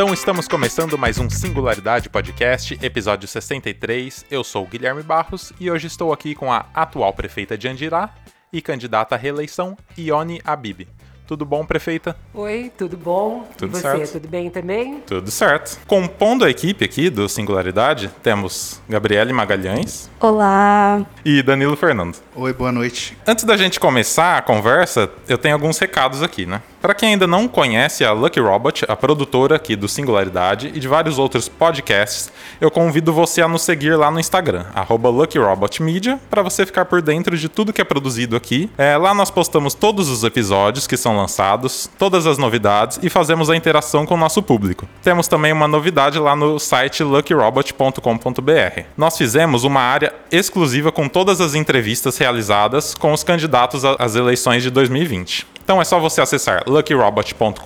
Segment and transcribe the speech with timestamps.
[0.00, 4.24] Então estamos começando mais um Singularidade Podcast, episódio 63.
[4.30, 8.14] Eu sou o Guilherme Barros e hoje estou aqui com a atual prefeita de Andirá
[8.50, 10.88] e candidata à reeleição, Ione Abib.
[11.30, 12.16] Tudo bom, prefeita?
[12.34, 13.46] Oi, tudo bom?
[13.56, 14.12] Tudo e você, certo.
[14.14, 15.00] tudo bem também?
[15.06, 15.78] Tudo certo.
[15.86, 21.06] Compondo a equipe aqui do Singularidade, temos Gabriele Magalhães Olá.
[21.24, 22.16] e Danilo Fernando.
[22.34, 23.16] Oi, boa noite.
[23.24, 26.62] Antes da gente começar a conversa, eu tenho alguns recados aqui, né?
[26.80, 30.88] Para quem ainda não conhece a Lucky Robot, a produtora aqui do Singularidade e de
[30.88, 36.64] vários outros podcasts, eu convido você a nos seguir lá no Instagram, LuckyRobotMedia, para você
[36.64, 38.70] ficar por dentro de tudo que é produzido aqui.
[38.78, 43.50] É, lá nós postamos todos os episódios que são lançados, todas as novidades e fazemos
[43.50, 44.88] a interação com o nosso público.
[45.02, 48.80] Temos também uma novidade lá no site luckyrobot.com.br.
[48.96, 54.62] Nós fizemos uma área exclusiva com todas as entrevistas realizadas com os candidatos às eleições
[54.62, 55.46] de 2020.
[55.70, 57.62] Então é só você acessar luckyrobot.com.br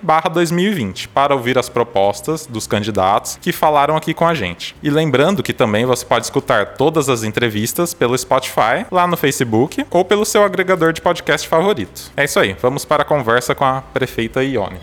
[0.00, 4.76] barra 2020 para ouvir as propostas dos candidatos que falaram aqui com a gente.
[4.80, 9.84] E lembrando que também você pode escutar todas as entrevistas pelo Spotify, lá no Facebook
[9.90, 12.12] ou pelo seu agregador de podcast favorito.
[12.16, 14.78] É isso aí, vamos para a conversa com a prefeita Ione.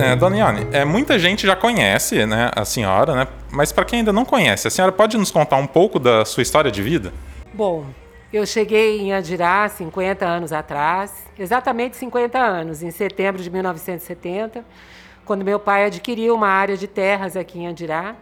[0.00, 3.26] É, Dona Ione, é, muita gente já conhece né, a senhora, né?
[3.56, 6.42] Mas para quem ainda não conhece, a senhora pode nos contar um pouco da sua
[6.42, 7.10] história de vida?
[7.54, 7.86] Bom,
[8.30, 14.62] eu cheguei em Andirá 50 anos atrás, exatamente 50 anos, em setembro de 1970,
[15.24, 18.14] quando meu pai adquiriu uma área de terras aqui em Andirá.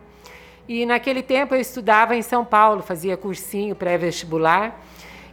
[0.69, 4.81] E naquele tempo eu estudava em São Paulo, fazia cursinho pré-vestibular.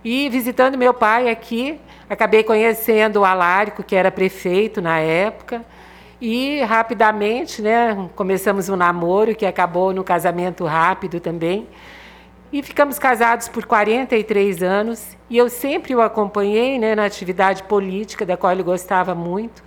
[0.03, 1.79] E visitando meu pai aqui,
[2.09, 5.63] acabei conhecendo o Alarico, que era prefeito na época.
[6.22, 11.67] E rapidamente, né, começamos um namoro que acabou no casamento rápido também.
[12.53, 15.17] E ficamos casados por 43 anos.
[15.28, 19.63] E eu sempre o acompanhei né, na atividade política, da qual ele gostava muito.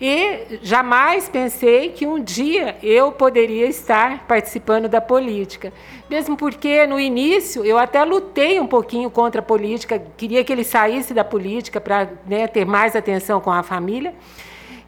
[0.00, 5.74] E jamais pensei que um dia eu poderia estar participando da política.
[6.08, 10.64] Mesmo porque, no início, eu até lutei um pouquinho contra a política, queria que ele
[10.64, 14.14] saísse da política para né, ter mais atenção com a família.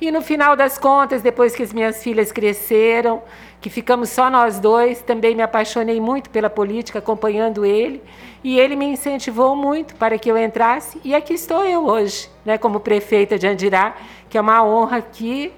[0.00, 3.22] E no final das contas, depois que as minhas filhas cresceram,
[3.60, 8.02] que ficamos só nós dois, também me apaixonei muito pela política, acompanhando ele.
[8.42, 11.00] E ele me incentivou muito para que eu entrasse.
[11.02, 13.94] E aqui estou eu hoje, né, como prefeita de Andirá,
[14.28, 15.52] que é uma honra que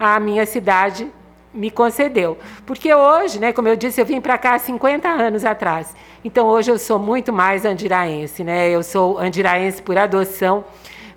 [0.00, 1.06] a minha cidade
[1.54, 2.36] me concedeu.
[2.66, 5.94] Porque hoje, né, como eu disse, eu vim para cá há 50 anos atrás.
[6.24, 8.42] Então hoje eu sou muito mais andiraense.
[8.42, 8.70] Né?
[8.70, 10.64] Eu sou andiraense por adoção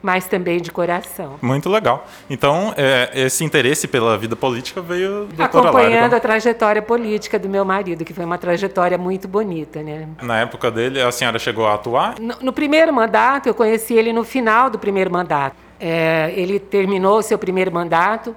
[0.06, 1.40] mas também de coração.
[1.42, 2.06] Muito legal.
[2.30, 6.16] Então, é, esse interesse pela vida política veio do Acompanhando Alarico.
[6.16, 10.08] a trajetória política do meu marido, que foi uma trajetória muito bonita, né?
[10.22, 12.20] Na época dele, a senhora chegou a atuar?
[12.20, 15.56] No, no primeiro mandato, eu conheci ele no final do primeiro mandato.
[15.80, 18.36] É, ele terminou o seu primeiro mandato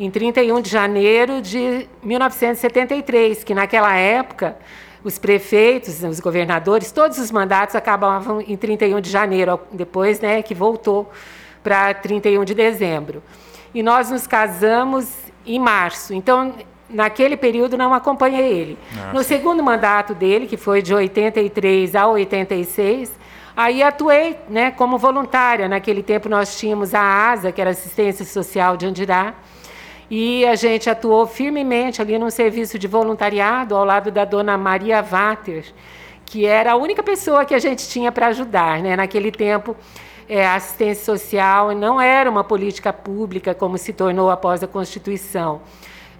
[0.00, 4.56] em 31 de janeiro de 1973, que naquela época
[5.04, 10.54] os prefeitos, os governadores, todos os mandatos acabavam em 31 de janeiro, depois né, que
[10.54, 11.10] voltou
[11.62, 13.22] para 31 de dezembro.
[13.74, 15.08] E nós nos casamos
[15.46, 16.14] em março.
[16.14, 16.54] Então,
[16.88, 18.78] naquele período, não acompanhei ele.
[18.96, 23.10] Ah, no segundo mandato dele, que foi de 83 a 86,
[23.56, 25.68] aí atuei né, como voluntária.
[25.68, 29.34] Naquele tempo, nós tínhamos a ASA, que era Assistência Social de Andirá,
[30.14, 35.00] e a gente atuou firmemente ali num serviço de voluntariado ao lado da dona Maria
[35.00, 35.64] Vater,
[36.26, 38.82] que era a única pessoa que a gente tinha para ajudar.
[38.82, 38.94] Né?
[38.94, 39.74] Naquele tempo,
[40.28, 45.62] é, assistência social não era uma política pública como se tornou após a Constituição.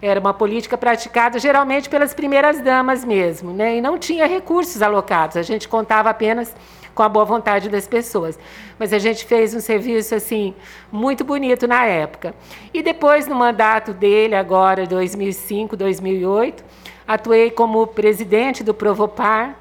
[0.00, 3.76] Era uma política praticada geralmente pelas primeiras damas mesmo, né?
[3.76, 6.56] e não tinha recursos alocados, a gente contava apenas
[6.94, 8.38] com a boa vontade das pessoas.
[8.78, 10.54] Mas a gente fez um serviço assim
[10.90, 12.34] muito bonito na época.
[12.72, 16.64] E depois no mandato dele agora 2005, 2008,
[17.06, 19.58] atuei como presidente do Provopar.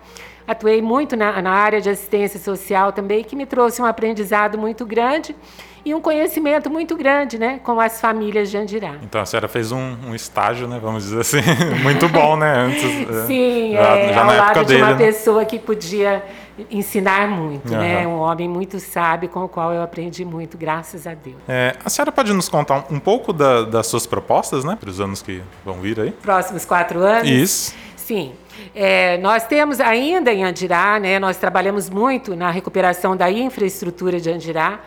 [0.51, 4.85] Atuei muito na, na área de assistência social também, que me trouxe um aprendizado muito
[4.85, 5.35] grande
[5.83, 8.95] e um conhecimento muito grande, né, com as famílias de Andirá.
[9.01, 10.79] Então a senhora fez um, um estágio, né?
[10.81, 11.39] Vamos dizer assim,
[11.81, 12.53] muito bom, né?
[12.53, 14.83] Antes, é, Sim, já, é, já ao lado época de dele.
[14.83, 14.97] uma né?
[14.97, 16.23] pessoa que podia
[16.69, 18.01] ensinar muito, né?
[18.05, 18.09] Aham.
[18.09, 21.37] Um homem muito sábio com o qual eu aprendi muito, graças a Deus.
[21.47, 24.77] É, a senhora pode nos contar um, um pouco da- das suas propostas, né?
[24.79, 26.11] Para os anos que vão vir aí?
[26.11, 27.27] Próximos quatro anos?
[27.27, 27.73] Isso.
[27.95, 28.33] Sim.
[28.73, 34.29] É, nós temos ainda em Andirá, né, nós trabalhamos muito na recuperação da infraestrutura de
[34.29, 34.79] Andirá,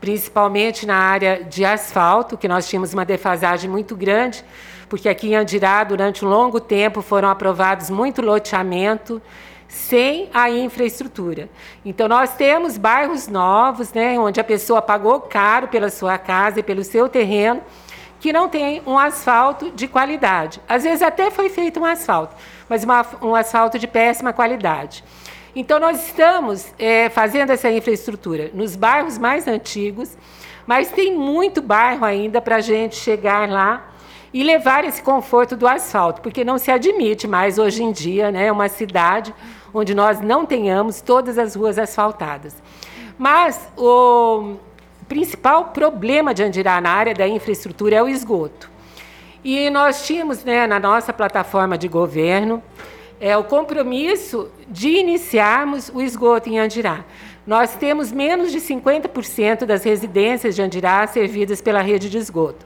[0.00, 4.44] principalmente na área de asfalto, que nós tínhamos uma defasagem muito grande,
[4.88, 9.20] porque aqui em Andirá, durante um longo tempo, foram aprovados muito loteamento
[9.66, 11.48] sem a infraestrutura.
[11.84, 16.62] Então, nós temos bairros novos, né, onde a pessoa pagou caro pela sua casa e
[16.62, 17.62] pelo seu terreno,
[18.20, 20.60] que não tem um asfalto de qualidade.
[20.68, 22.34] Às vezes até foi feito um asfalto,
[22.68, 25.04] mas uma, um asfalto de péssima qualidade.
[25.56, 30.16] Então, nós estamos é, fazendo essa infraestrutura nos bairros mais antigos,
[30.66, 33.90] mas tem muito bairro ainda para a gente chegar lá
[34.32, 38.50] e levar esse conforto do asfalto, porque não se admite mais hoje em dia né,
[38.50, 39.32] uma cidade
[39.72, 42.60] onde nós não tenhamos todas as ruas asfaltadas.
[43.16, 44.56] Mas o
[45.06, 48.73] principal problema de Andirá na área da infraestrutura é o esgoto.
[49.44, 52.62] E nós tínhamos né, na nossa plataforma de governo
[53.20, 57.04] é, o compromisso de iniciarmos o esgoto em Andirá.
[57.46, 62.64] Nós temos menos de 50% das residências de Andirá servidas pela rede de esgoto.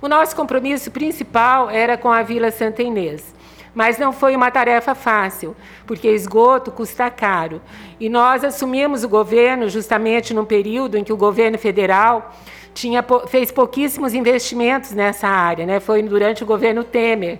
[0.00, 3.34] O nosso compromisso principal era com a Vila Santa Inês.
[3.74, 7.60] Mas não foi uma tarefa fácil, porque esgoto custa caro.
[7.98, 12.32] E nós assumimos o governo justamente num período em que o governo federal
[12.74, 15.80] tinha, fez pouquíssimos investimentos nessa área, né?
[15.80, 17.38] foi durante o governo Temer.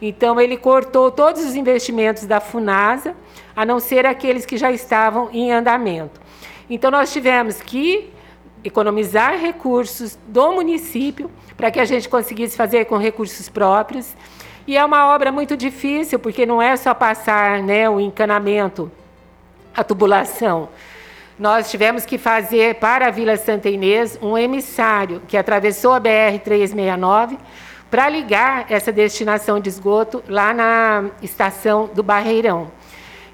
[0.00, 3.14] Então, ele cortou todos os investimentos da FUNASA,
[3.54, 6.20] a não ser aqueles que já estavam em andamento.
[6.68, 8.10] Então, nós tivemos que
[8.64, 14.16] economizar recursos do município para que a gente conseguisse fazer com recursos próprios.
[14.66, 18.90] E é uma obra muito difícil, porque não é só passar né, o encanamento,
[19.74, 20.68] a tubulação.
[21.38, 27.36] Nós tivemos que fazer para a Vila Santa Inês um emissário que atravessou a BR-369
[27.90, 32.70] para ligar essa destinação de esgoto lá na estação do Barreirão.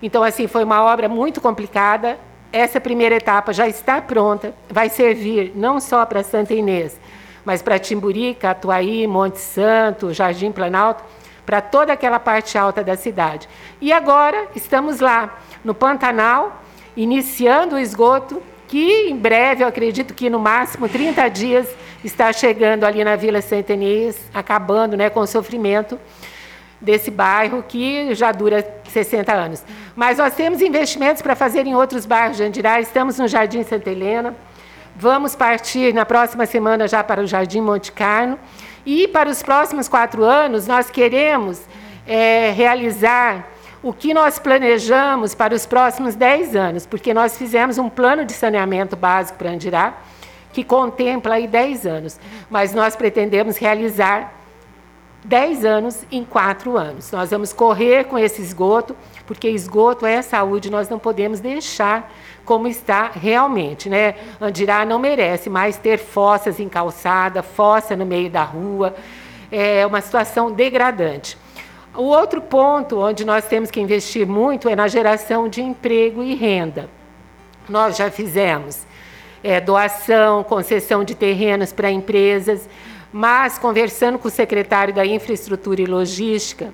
[0.01, 2.19] Então, assim, foi uma obra muito complicada.
[2.51, 6.99] Essa primeira etapa já está pronta, vai servir não só para Santa Inês,
[7.45, 11.05] mas para Timburi, Catuaí, Monte Santo, Jardim Planalto,
[11.49, 13.49] para toda aquela parte alta da cidade.
[13.81, 16.63] E agora estamos lá, no Pantanal,
[16.95, 21.67] iniciando o esgoto, que em breve, eu acredito que no máximo 30 dias,
[22.05, 25.99] está chegando ali na Vila Centenias, acabando né, com o sofrimento
[26.79, 28.63] desse bairro que já dura
[28.93, 29.65] 60 anos.
[29.97, 33.89] Mas nós temos investimentos para fazer em outros bairros de Andirá, estamos no Jardim Santa
[33.89, 34.37] Helena,
[35.01, 38.37] Vamos partir na próxima semana já para o Jardim Monte Carlo.
[38.85, 41.63] E para os próximos quatro anos, nós queremos
[42.07, 43.49] é, realizar
[43.83, 48.33] o que nós planejamos para os próximos dez anos, porque nós fizemos um plano de
[48.33, 49.95] saneamento básico para Andirá,
[50.53, 52.19] que contempla aí dez anos.
[52.51, 54.35] Mas nós pretendemos realizar
[55.25, 57.11] 10 anos em 4 anos.
[57.11, 58.97] Nós vamos correr com esse esgoto,
[59.27, 62.11] porque esgoto é saúde, nós não podemos deixar
[62.49, 63.91] como está realmente.
[63.91, 64.15] Né?
[64.41, 68.97] Andirá não merece mais ter fossas em calçada, fossa no meio da rua,
[69.53, 71.37] é uma situação degradante.
[71.95, 76.35] O outro ponto onde nós temos que investir muito é na geração de emprego e
[76.35, 76.89] renda.
[77.69, 78.87] Nós já fizemos
[79.45, 82.67] é, doação, concessão de terrenos para empresas,
[83.13, 86.73] mas, conversando com o secretário da Infraestrutura e Logística,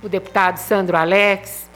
[0.00, 1.68] o deputado Sandro Alex,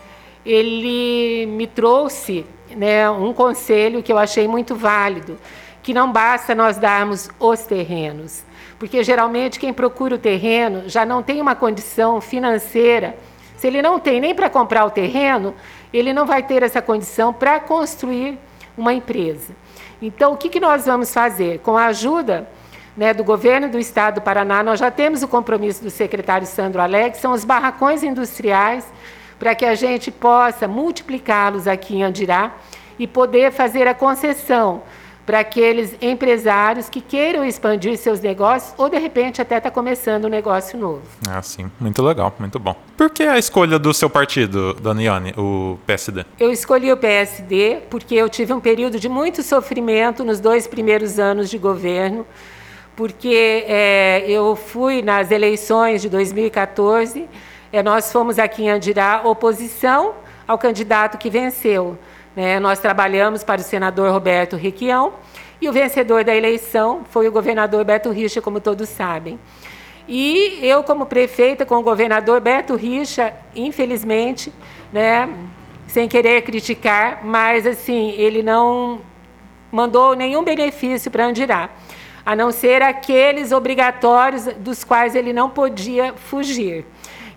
[0.45, 2.45] ele me trouxe
[2.77, 5.39] né, um conselho que eu achei muito válido,
[5.83, 8.43] que não basta nós darmos os terrenos,
[8.79, 13.17] porque geralmente quem procura o terreno já não tem uma condição financeira.
[13.57, 15.55] Se ele não tem nem para comprar o terreno,
[15.93, 18.39] ele não vai ter essa condição para construir
[18.77, 19.55] uma empresa.
[20.01, 21.61] Então, o que, que nós vamos fazer?
[21.61, 22.49] Com a ajuda
[22.97, 26.81] né, do governo do estado do Paraná, nós já temos o compromisso do secretário Sandro
[26.81, 28.85] Alex, são os barracões industriais,
[29.39, 32.53] para que a gente possa multiplicá-los aqui em Andirá
[32.99, 34.83] e poder fazer a concessão
[35.25, 40.29] para aqueles empresários que queiram expandir seus negócios ou de repente até está começando um
[40.29, 41.03] negócio novo.
[41.29, 42.75] Ah, sim, muito legal, muito bom.
[42.97, 46.25] Por que a escolha do seu partido, Daniane, o PSD?
[46.41, 51.21] Eu escolhi o PSD porque eu tive um período de muito sofrimento nos dois primeiros
[51.21, 52.27] anos de governo
[52.97, 57.29] porque é, eu fui nas eleições de 2014,
[57.73, 60.15] é, nós fomos aqui em Andirá oposição
[60.47, 61.99] ao candidato que venceu.
[62.35, 62.59] Né?
[62.61, 65.13] Nós trabalhamos para o senador Roberto Requião
[65.61, 69.39] e o vencedor da eleição foi o governador Beto Richa, como todos sabem.
[70.09, 74.53] E eu, como prefeita, com o governador Beto Richa, infelizmente,
[74.93, 75.29] né,
[75.87, 79.01] sem querer criticar, mas assim, ele não
[79.71, 81.71] mandou nenhum benefício para Andirá
[82.25, 86.85] a não ser aqueles obrigatórios dos quais ele não podia fugir.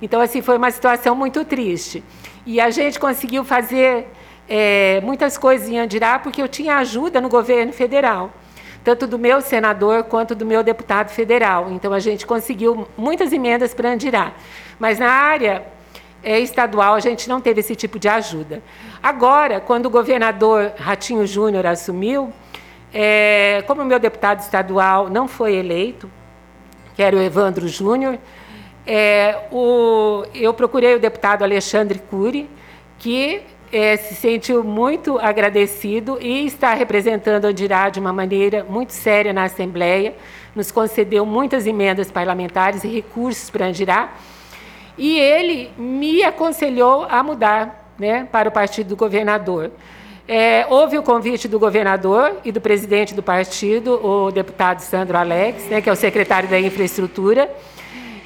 [0.01, 2.03] Então, assim, foi uma situação muito triste.
[2.45, 4.07] E a gente conseguiu fazer
[4.47, 8.31] é, muitas coisas em Andirá porque eu tinha ajuda no governo federal.
[8.83, 11.71] tanto do meu senador quanto do meu deputado federal.
[11.71, 14.33] Então a gente conseguiu muitas emendas para Andirá.
[14.77, 15.63] Mas na área
[16.23, 18.61] é, estadual a gente não teve esse tipo de ajuda.
[19.01, 22.31] Agora, quando o governador Ratinho Júnior assumiu,
[22.93, 26.09] é, como o meu deputado estadual não foi eleito,
[26.95, 28.17] que era o Evandro Júnior,
[28.87, 29.35] é,
[30.33, 32.49] eu procurei o deputado Alexandre Cury,
[32.97, 33.41] que
[33.71, 39.43] é, se sentiu muito agradecido e está representando a de uma maneira muito séria na
[39.43, 40.15] Assembleia,
[40.55, 44.13] nos concedeu muitas emendas parlamentares e recursos para Andirá,
[44.97, 49.71] e ele me aconselhou a mudar né, para o partido do governador.
[50.27, 55.65] É, houve o convite do governador e do presidente do partido, o deputado Sandro Alex,
[55.65, 57.49] né, que é o secretário da Infraestrutura,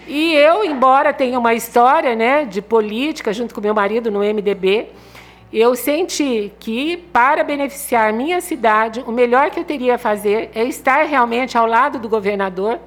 [0.08, 4.88] e eu, embora tenha uma história né, de política junto com meu marido no MDB,
[5.52, 10.64] eu senti que, para beneficiar minha cidade, o melhor que eu teria a fazer é
[10.64, 12.80] estar realmente ao lado do governador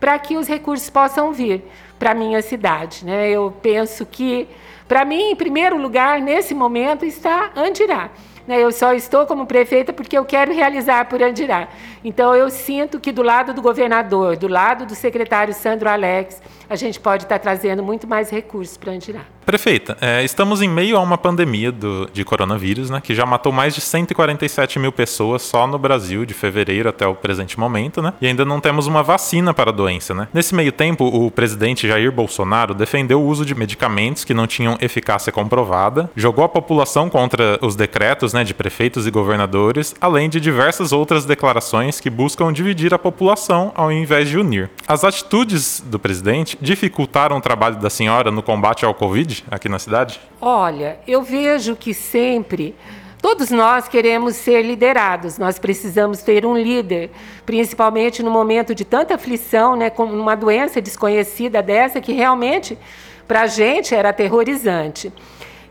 [0.00, 1.62] para que os recursos possam vir
[1.98, 3.04] para minha cidade.
[3.04, 3.30] Né?
[3.30, 4.48] Eu penso que,
[4.88, 8.10] para mim, em primeiro lugar, nesse momento, está Andirá.
[8.46, 8.62] Né?
[8.62, 11.68] Eu só estou como prefeita porque eu quero realizar por Andirá.
[12.02, 16.76] Então, eu sinto que do lado do governador, do lado do secretário Sandro Alex, a
[16.76, 19.20] gente pode estar trazendo muito mais recursos para Andirá.
[19.46, 23.52] Prefeita, é, estamos em meio a uma pandemia do, de coronavírus, né, que já matou
[23.52, 28.12] mais de 147 mil pessoas só no Brasil de fevereiro até o presente momento, né,
[28.20, 30.12] e ainda não temos uma vacina para a doença.
[30.12, 30.26] Né.
[30.34, 34.76] Nesse meio tempo, o presidente Jair Bolsonaro defendeu o uso de medicamentos que não tinham
[34.80, 40.40] eficácia comprovada, jogou a população contra os decretos né, de prefeitos e governadores, além de
[40.40, 44.68] diversas outras declarações que buscam dividir a população ao invés de unir.
[44.88, 49.44] As atitudes do presidente dificultaram o trabalho da senhora no combate ao Covid?
[49.50, 50.20] aqui na cidade?
[50.40, 52.74] Olha, eu vejo que sempre
[53.20, 57.10] Todos nós queremos ser liderados, nós precisamos ter um líder,
[57.44, 62.78] principalmente no momento de tanta aflição, né, com uma doença desconhecida dessa que realmente
[63.26, 65.12] para a gente era aterrorizante.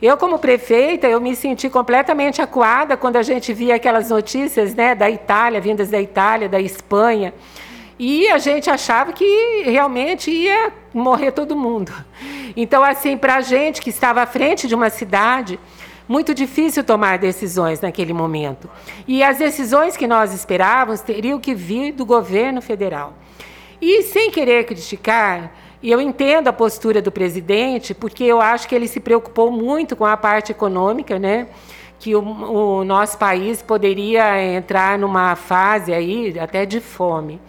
[0.01, 4.93] Eu, como prefeita, eu me senti completamente acuada quando a gente via aquelas notícias né,
[4.93, 7.33] da Itália, vindas da Itália, da Espanha,
[7.97, 11.93] e a gente achava que realmente ia morrer todo mundo.
[12.55, 15.59] Então, assim, para a gente que estava à frente de uma cidade,
[16.07, 18.69] muito difícil tomar decisões naquele momento.
[19.07, 23.13] E as decisões que nós esperávamos teriam que vir do governo federal.
[23.81, 28.75] E sem querer criticar, e eu entendo a postura do presidente, porque eu acho que
[28.75, 31.47] ele se preocupou muito com a parte econômica, né?
[31.99, 37.39] Que o, o nosso país poderia entrar numa fase aí até de fome.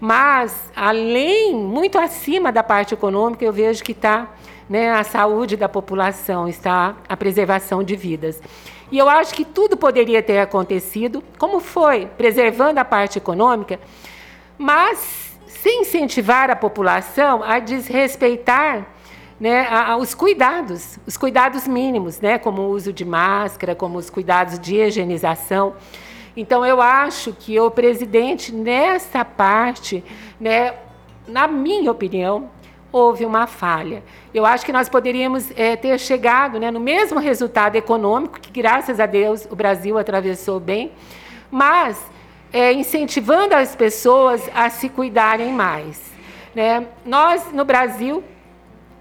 [0.00, 4.28] Mas, além, muito acima da parte econômica, eu vejo que está
[4.68, 8.40] né, a saúde da população, está a preservação de vidas.
[8.90, 13.80] E eu acho que tudo poderia ter acontecido, como foi, preservando a parte econômica,
[14.58, 18.86] mas sem incentivar a população a desrespeitar
[19.40, 23.98] né, a, a, os cuidados, os cuidados mínimos, né, como o uso de máscara, como
[23.98, 25.74] os cuidados de higienização.
[26.36, 30.04] Então, eu acho que o presidente, nessa parte,
[30.40, 30.74] né,
[31.28, 32.50] na minha opinião,
[32.90, 34.02] houve uma falha.
[34.32, 39.00] Eu acho que nós poderíamos é, ter chegado né, no mesmo resultado econômico, que graças
[39.00, 40.92] a Deus o Brasil atravessou bem,
[41.50, 42.00] mas
[42.52, 46.00] é, incentivando as pessoas a se cuidarem mais.
[46.54, 46.86] Né?
[47.04, 48.22] Nós, no Brasil,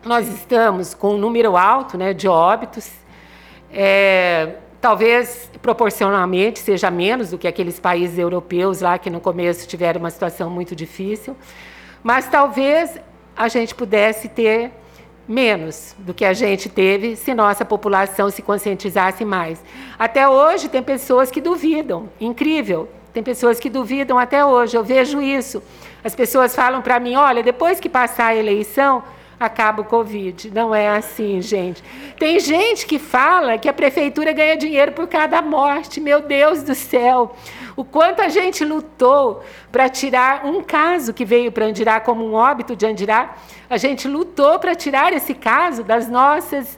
[0.04, 2.92] nós estamos com um número alto né, de óbitos.
[3.72, 10.02] É, talvez proporcionalmente seja menos do que aqueles países europeus lá que no começo tiveram
[10.02, 11.38] uma situação muito difícil,
[12.04, 13.00] mas talvez
[13.34, 14.72] a gente pudesse ter
[15.26, 19.64] menos do que a gente teve se nossa população se conscientizasse mais.
[19.98, 22.90] Até hoje tem pessoas que duvidam, incrível.
[23.14, 25.64] Tem pessoas que duvidam até hoje, eu vejo isso.
[26.04, 29.02] As pessoas falam para mim: olha, depois que passar a eleição,
[29.40, 30.52] acaba o Covid.
[30.52, 31.84] Não é assim, gente.
[32.18, 36.00] Tem gente que fala que a prefeitura ganha dinheiro por cada morte.
[36.00, 37.36] Meu Deus do céu.
[37.76, 42.34] O quanto a gente lutou para tirar um caso que veio para Andirá como um
[42.34, 43.36] óbito de Andirá.
[43.70, 46.78] A gente lutou para tirar esse caso das nossas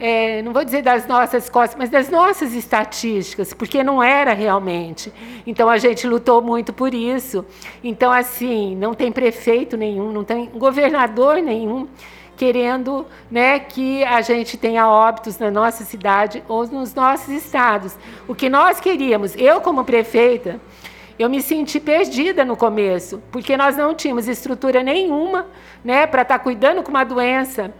[0.00, 5.12] é, não vou dizer das nossas costas, mas das nossas estatísticas, porque não era realmente.
[5.46, 7.44] Então a gente lutou muito por isso.
[7.82, 11.88] Então, assim, não tem prefeito nenhum, não tem governador nenhum
[12.36, 17.96] querendo né, que a gente tenha óbitos na nossa cidade ou nos nossos estados.
[18.28, 20.60] O que nós queríamos, eu como prefeita,
[21.18, 25.46] eu me senti perdida no começo, porque nós não tínhamos estrutura nenhuma
[25.82, 27.74] né, para estar tá cuidando com uma doença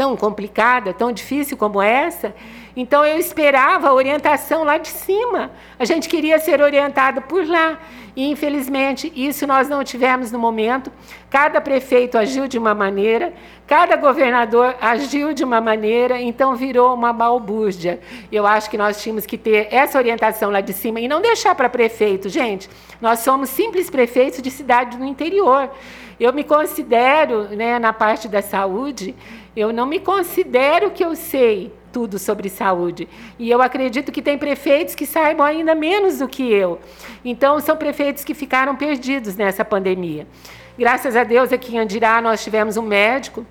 [0.00, 2.34] tão complicada, tão difícil como essa,
[2.74, 5.50] então eu esperava a orientação lá de cima.
[5.78, 7.78] A gente queria ser orientado por lá.
[8.16, 10.90] E, infelizmente, isso nós não tivemos no momento.
[11.28, 13.34] Cada prefeito agiu de uma maneira,
[13.66, 18.00] cada governador agiu de uma maneira, então virou uma balbúrdia.
[18.32, 21.54] Eu acho que nós tínhamos que ter essa orientação lá de cima e não deixar
[21.54, 22.30] para prefeito.
[22.30, 22.70] Gente,
[23.02, 25.68] nós somos simples prefeitos de cidade do interior.
[26.18, 29.14] Eu me considero, né, na parte da saúde,
[29.56, 33.08] eu não me considero que eu sei tudo sobre saúde.
[33.38, 36.78] E eu acredito que tem prefeitos que saibam ainda menos do que eu.
[37.24, 40.26] Então, são prefeitos que ficaram perdidos nessa pandemia.
[40.78, 43.44] Graças a Deus, aqui em Andirá, nós tivemos um médico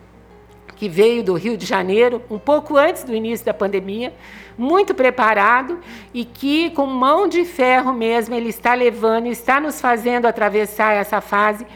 [0.75, 4.13] que veio do Rio de Janeiro, um pouco antes do início da pandemia,
[4.57, 5.77] muito preparado
[6.13, 11.19] e que, com mão de ferro mesmo, ele está levando, está nos fazendo atravessar essa
[11.19, 11.67] fase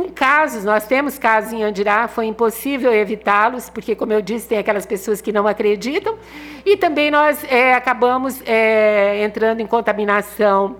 [0.00, 4.56] com casos, nós temos casos em Andirá, foi impossível evitá-los, porque, como eu disse, tem
[4.56, 6.16] aquelas pessoas que não acreditam,
[6.64, 10.76] e também nós é, acabamos é, entrando em contaminação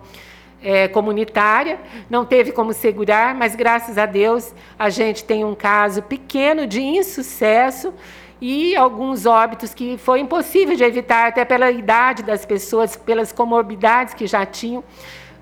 [0.62, 6.02] é, comunitária, não teve como segurar, mas graças a Deus a gente tem um caso
[6.02, 7.92] pequeno de insucesso
[8.40, 14.14] e alguns óbitos que foi impossível de evitar, até pela idade das pessoas, pelas comorbidades
[14.14, 14.82] que já tinham,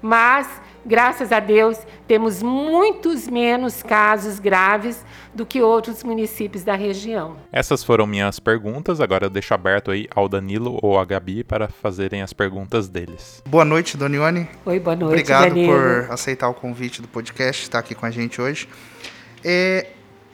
[0.02, 0.48] mas
[0.88, 1.78] graças a Deus,
[2.08, 5.04] temos muitos menos casos graves
[5.34, 7.36] do que outros municípios da região.
[7.52, 9.00] Essas foram minhas perguntas.
[9.00, 13.42] Agora eu deixo aberto aí ao Danilo ou à Gabi para fazerem as perguntas deles.
[13.46, 14.48] Boa noite, Donione.
[14.64, 15.12] Oi, boa noite.
[15.12, 15.72] Obrigado Danilo.
[15.72, 18.66] por aceitar o convite do podcast, estar aqui com a gente hoje.
[19.44, 19.88] É,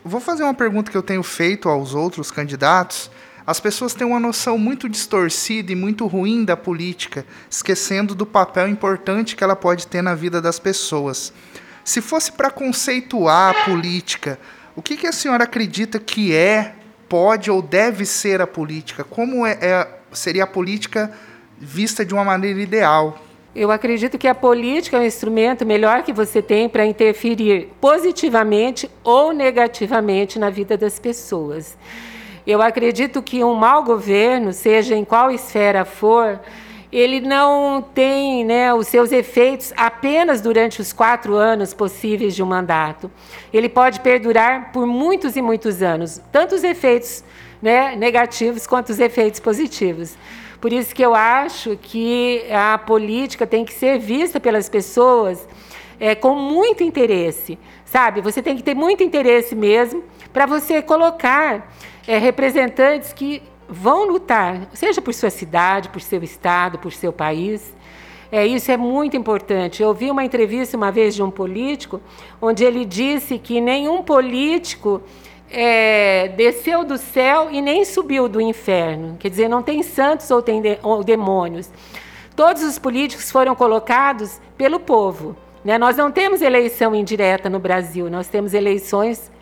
[0.04, 3.10] vou fazer uma pergunta que eu tenho feito aos outros candidatos
[3.46, 8.68] as pessoas têm uma noção muito distorcida e muito ruim da política, esquecendo do papel
[8.68, 11.32] importante que ela pode ter na vida das pessoas.
[11.84, 14.38] Se fosse para conceituar a política,
[14.74, 16.74] o que, que, a senhora acredita que é,
[17.06, 19.04] pode ou deve ser a política?
[19.04, 21.12] Como é, é, seria a política
[21.58, 23.18] vista de uma maneira ideal?
[23.54, 28.90] Eu acredito que a política é um instrumento melhor que você tem para interferir positivamente
[29.04, 31.76] ou negativamente na vida das pessoas.
[32.46, 36.38] Eu acredito que um mau governo, seja em qual esfera for,
[36.92, 42.46] ele não tem né, os seus efeitos apenas durante os quatro anos possíveis de um
[42.46, 43.10] mandato.
[43.50, 47.24] Ele pode perdurar por muitos e muitos anos, tanto os efeitos
[47.62, 50.14] né, negativos quanto os efeitos positivos.
[50.60, 55.48] Por isso que eu acho que a política tem que ser vista pelas pessoas
[55.98, 58.20] é, com muito interesse, sabe?
[58.20, 61.72] Você tem que ter muito interesse mesmo para você colocar
[62.08, 67.72] é, representantes que vão lutar, seja por sua cidade, por seu estado, por seu país.
[68.32, 69.80] É, isso é muito importante.
[69.80, 72.00] Eu vi uma entrevista uma vez de um político,
[72.42, 75.00] onde ele disse que nenhum político
[75.48, 79.16] é, desceu do céu e nem subiu do inferno.
[79.20, 81.70] Quer dizer, não tem santos ou, tem de, ou demônios.
[82.34, 85.36] Todos os políticos foram colocados pelo povo.
[85.64, 85.78] Né?
[85.78, 89.32] Nós não temos eleição indireta no Brasil, nós temos eleições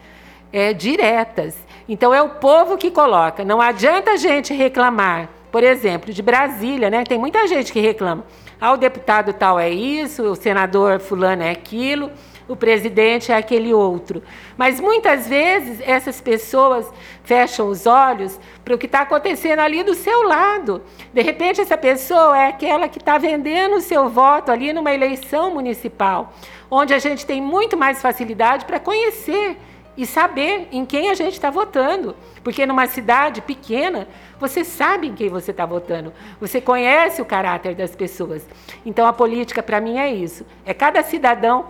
[0.53, 1.57] é, diretas.
[1.89, 3.45] Então é o povo que coloca.
[3.45, 7.05] Não adianta a gente reclamar, por exemplo, de Brasília, né?
[7.05, 8.25] Tem muita gente que reclama.
[8.61, 12.13] Ah, o deputado tal é isso, o senador fulano é aquilo,
[12.47, 14.23] o presidente é aquele outro.
[14.57, 16.89] Mas muitas vezes essas pessoas
[17.25, 20.81] fecham os olhos para o que está acontecendo ali do seu lado.
[21.13, 25.53] De repente, essa pessoa é aquela que está vendendo o seu voto ali numa eleição
[25.53, 26.33] municipal,
[26.71, 29.57] onde a gente tem muito mais facilidade para conhecer
[29.97, 32.17] e saber em quem a gente está votando.
[32.43, 36.13] Porque numa cidade pequena, você sabe em quem você está votando.
[36.41, 38.47] Você conhece o caráter das pessoas.
[38.85, 40.47] Então a política, para mim, é isso.
[40.65, 41.67] É cada cidadão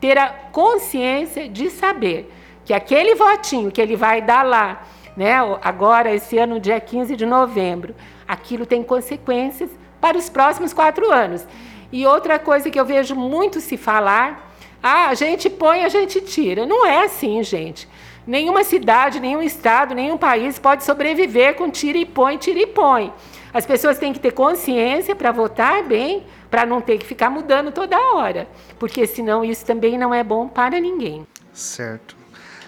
[0.00, 2.32] ter a consciência de saber
[2.64, 4.82] que aquele votinho que ele vai dar lá,
[5.16, 7.94] né, agora, esse ano, dia 15 de novembro,
[8.26, 11.46] aquilo tem consequências para os próximos quatro anos.
[11.92, 14.49] E outra coisa que eu vejo muito se falar
[14.82, 16.66] ah, a gente põe, a gente tira.
[16.66, 17.88] Não é assim, gente.
[18.26, 23.12] Nenhuma cidade, nenhum estado, nenhum país pode sobreviver com tira e põe, tira e põe.
[23.52, 27.72] As pessoas têm que ter consciência para votar bem, para não ter que ficar mudando
[27.72, 31.26] toda hora, porque senão isso também não é bom para ninguém.
[31.52, 32.16] Certo.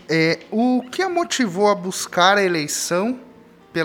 [0.09, 3.21] É, o que a motivou a buscar a eleição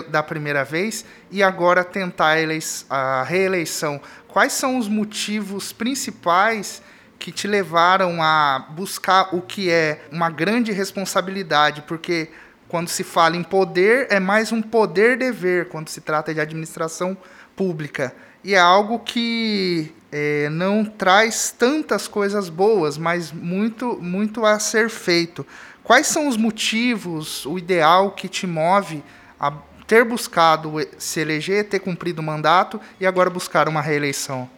[0.08, 4.00] da primeira vez e agora tentar a, a reeleição?
[4.26, 6.82] Quais são os motivos principais
[7.18, 12.30] que te levaram a buscar o que é uma grande responsabilidade, porque
[12.68, 17.16] quando se fala em poder, é mais um poder-dever quando se trata de administração
[17.56, 18.14] pública.
[18.44, 24.88] E é algo que é, não traz tantas coisas boas, mas muito, muito a ser
[24.88, 25.44] feito.
[25.82, 29.02] Quais são os motivos, o ideal que te move
[29.40, 29.52] a
[29.86, 34.48] ter buscado se eleger, ter cumprido o mandato e agora buscar uma reeleição?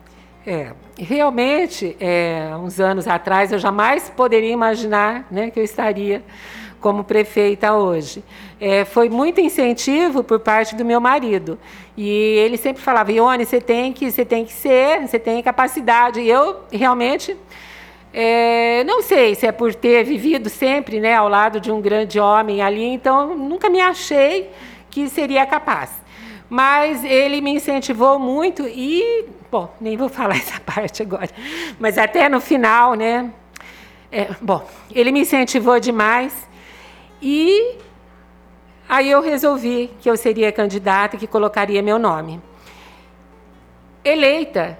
[0.47, 6.23] É, realmente, é, uns anos atrás, eu jamais poderia imaginar né, que eu estaria
[6.81, 8.25] como prefeita hoje.
[8.59, 11.59] É, foi muito incentivo por parte do meu marido.
[11.97, 16.21] E ele sempre falava, Ione, você tem que, você tem que ser, você tem capacidade.
[16.21, 17.37] E eu realmente
[18.13, 22.19] é, não sei se é por ter vivido sempre né, ao lado de um grande
[22.19, 24.51] homem ali, então nunca me achei
[24.91, 25.91] que seria capaz.
[26.49, 31.29] Mas ele me incentivou muito e, bom, nem vou falar essa parte agora,
[31.79, 33.33] mas até no final, né?
[34.13, 36.49] É, bom, ele me incentivou demais
[37.23, 37.79] e
[38.89, 42.41] aí eu resolvi que eu seria candidata, que colocaria meu nome.
[44.05, 44.79] Eleita,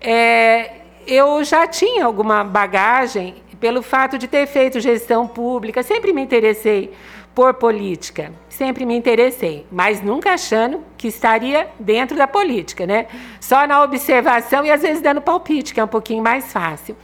[0.00, 6.20] é, eu já tinha alguma bagagem pelo fato de ter feito gestão pública, sempre me
[6.20, 6.92] interessei
[7.34, 13.06] por política, sempre me interessei, mas nunca achando que estaria dentro da política, né?
[13.40, 16.94] Só na observação e às vezes dando palpite, que é um pouquinho mais fácil.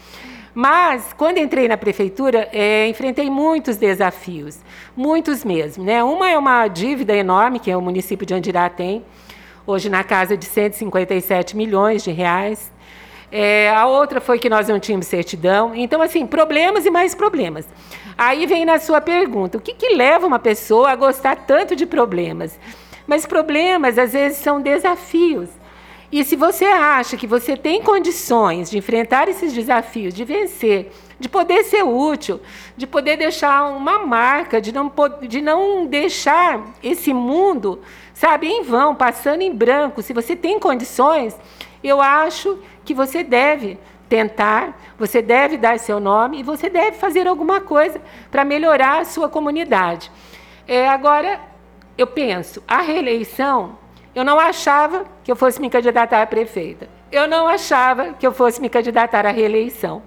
[0.55, 4.59] Mas, quando entrei na prefeitura, é, enfrentei muitos desafios,
[4.97, 5.85] muitos mesmo.
[5.85, 6.03] Né?
[6.03, 9.05] Uma é uma dívida enorme que o município de Andirá tem,
[9.67, 12.73] hoje na casa de 157 milhões de reais.
[13.31, 15.75] É, a outra foi que nós não tínhamos certidão.
[15.75, 17.67] Então, assim, problemas e mais problemas.
[18.19, 21.87] Aí vem na sua pergunta: o que, que leva uma pessoa a gostar tanto de
[21.87, 22.59] problemas?
[23.07, 25.49] Mas problemas, às vezes, são desafios.
[26.11, 31.29] E se você acha que você tem condições de enfrentar esses desafios, de vencer, de
[31.29, 32.41] poder ser útil,
[32.77, 34.91] de poder deixar uma marca, de não,
[35.29, 37.81] de não deixar esse mundo,
[38.15, 41.37] sabe, em vão, passando em branco, se você tem condições,
[41.85, 47.27] eu acho que você deve tentar, você deve dar seu nome e você deve fazer
[47.27, 50.11] alguma coisa para melhorar a sua comunidade.
[50.67, 51.41] É, agora,
[51.97, 53.79] eu penso, a reeleição,
[54.15, 56.89] eu não achava que eu fosse me candidatar a prefeita.
[57.11, 60.03] Eu não achava que eu fosse me candidatar à reeleição.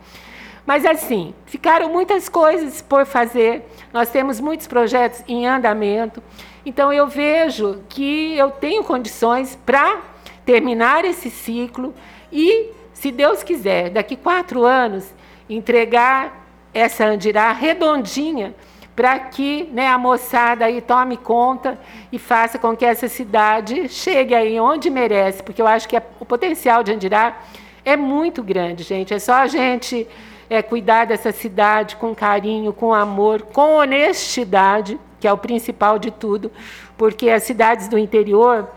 [0.66, 6.22] Mas, assim, ficaram muitas coisas por fazer, nós temos muitos projetos em andamento.
[6.66, 10.02] Então, eu vejo que eu tenho condições para
[10.46, 11.94] terminar esse ciclo
[12.32, 12.70] e,
[13.02, 15.12] se Deus quiser, daqui quatro anos,
[15.50, 18.54] entregar essa Andirá redondinha
[18.96, 21.80] para que né, a moçada aí tome conta
[22.12, 26.26] e faça com que essa cidade chegue aí onde merece, porque eu acho que o
[26.26, 27.40] potencial de Andirá
[27.84, 29.16] é muito grande, gente.
[29.16, 30.08] É só a gente
[30.48, 36.12] é, cuidar dessa cidade com carinho, com amor, com honestidade, que é o principal de
[36.12, 36.52] tudo,
[36.96, 38.70] porque as cidades do interior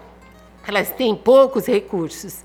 [0.67, 2.43] elas têm poucos recursos.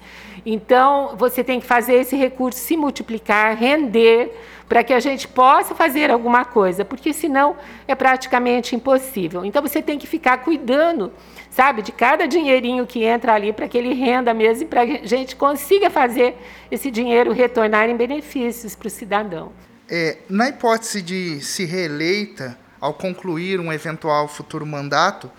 [0.51, 4.35] Então, você tem que fazer esse recurso se multiplicar, render,
[4.67, 7.55] para que a gente possa fazer alguma coisa, porque senão
[7.87, 9.45] é praticamente impossível.
[9.45, 11.13] Então, você tem que ficar cuidando,
[11.51, 15.07] sabe, de cada dinheirinho que entra ali, para que ele renda mesmo, para que a
[15.07, 16.35] gente consiga fazer
[16.71, 19.51] esse dinheiro retornar em benefícios para o cidadão.
[19.87, 25.29] É, na hipótese de se reeleita, ao concluir um eventual futuro mandato,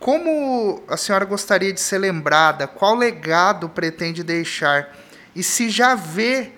[0.00, 2.66] como a senhora gostaria de ser lembrada?
[2.66, 4.96] Qual legado pretende deixar?
[5.36, 6.52] E se já vê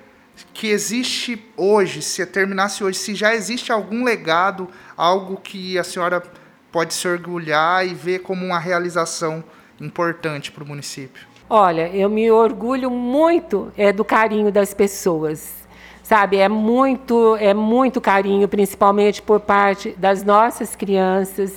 [0.55, 6.23] que existe hoje, se terminasse hoje, se já existe algum legado, algo que a senhora
[6.71, 9.43] pode se orgulhar e ver como uma realização
[9.81, 11.27] importante para o município?
[11.51, 15.61] Olha, eu me orgulho muito é, do carinho das pessoas
[16.03, 21.55] sabe é muito é muito carinho principalmente por parte das nossas crianças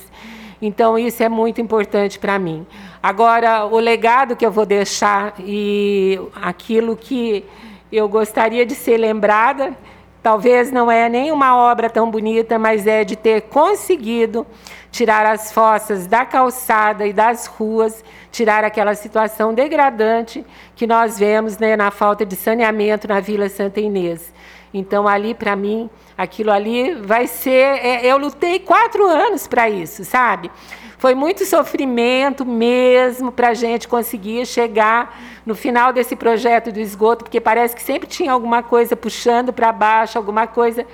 [0.60, 2.66] então, isso é muito importante para mim.
[3.02, 7.44] Agora, o legado que eu vou deixar e aquilo que
[7.92, 9.76] eu gostaria de ser lembrada,
[10.22, 14.46] talvez não é nem uma obra tão bonita, mas é de ter conseguido
[14.90, 21.58] tirar as fossas da calçada e das ruas, tirar aquela situação degradante que nós vemos
[21.58, 24.32] né, na falta de saneamento na Vila Santa Inês.
[24.78, 27.78] Então, ali, para mim, Aquilo ali vai ser.
[27.84, 30.50] É, eu lutei quatro anos para isso, sabe?
[30.96, 37.24] Foi muito sofrimento mesmo para a gente conseguir chegar no final desse projeto do esgoto,
[37.24, 40.86] porque parece que sempre tinha alguma coisa puxando para baixo, alguma coisa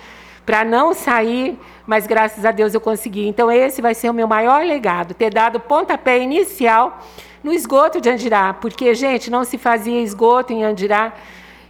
[0.45, 3.29] para não sair, mas graças a Deus eu consegui.
[3.29, 7.01] Então, esse vai ser o meu maior legado, ter dado pontapé inicial
[7.45, 11.12] no esgoto de Andirá, porque, gente, não se fazia esgoto em Andirá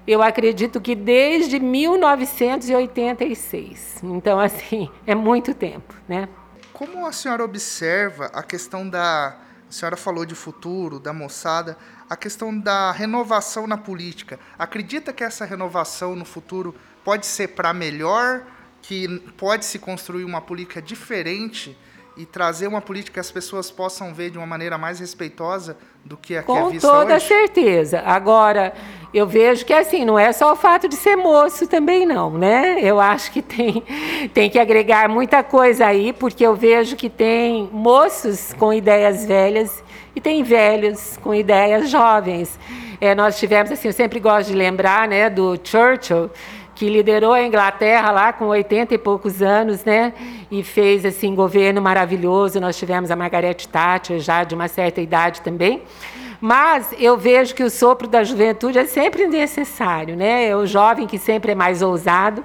[0.06, 4.00] eu acredito que desde 1986.
[4.02, 6.26] Então, assim, é muito tempo, né?
[6.72, 9.36] Como a senhora observa a questão da.
[9.68, 11.78] A senhora falou de futuro, da moçada,
[12.10, 14.38] a questão da renovação na política.
[14.58, 18.44] Acredita que essa renovação no futuro pode ser para melhor,
[18.82, 21.74] que pode se construir uma política diferente
[22.16, 26.16] e trazer uma política que as pessoas possam ver de uma maneira mais respeitosa do
[26.16, 27.26] que a Com que é vista toda hoje?
[27.26, 28.00] certeza.
[28.04, 28.72] Agora,
[29.14, 32.78] eu vejo que assim, não é só o fato de ser moço também não, né?
[32.80, 33.82] Eu acho que tem,
[34.34, 39.82] tem que agregar muita coisa aí, porque eu vejo que tem moços com ideias velhas
[40.14, 42.58] e tem velhos com ideias jovens.
[43.00, 46.30] É, nós tivemos, assim, eu sempre gosto de lembrar, né, do Churchill,
[46.74, 50.12] que liderou a Inglaterra lá com 80 e poucos anos, né?
[50.50, 52.60] E fez assim governo maravilhoso.
[52.60, 55.82] Nós tivemos a Margaret Thatcher já de uma certa idade também.
[56.40, 60.48] Mas eu vejo que o sopro da juventude é sempre necessário, né?
[60.48, 62.44] É o jovem que sempre é mais ousado,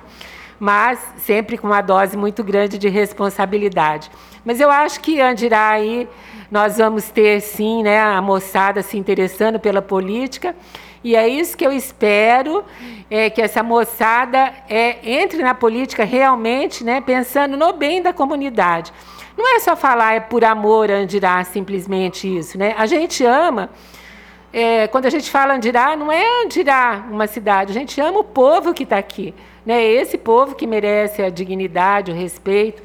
[0.60, 4.12] mas sempre com uma dose muito grande de responsabilidade.
[4.46, 6.08] Mas eu acho que Andirá aí
[6.50, 10.56] nós vamos ter sim, né, a moçada se interessando pela política.
[11.04, 12.66] E é isso que eu espero,
[13.10, 18.92] é que essa moçada é, entre na política realmente, né, pensando no bem da comunidade.
[19.38, 22.74] Não é só falar é por amor Andirá, simplesmente isso, né?
[22.76, 23.70] A gente ama,
[24.52, 28.24] é, quando a gente fala Andirá, não é Andirá uma cidade, a gente ama o
[28.24, 29.84] povo que está aqui, né?
[29.84, 32.82] Esse povo que merece a dignidade, o respeito.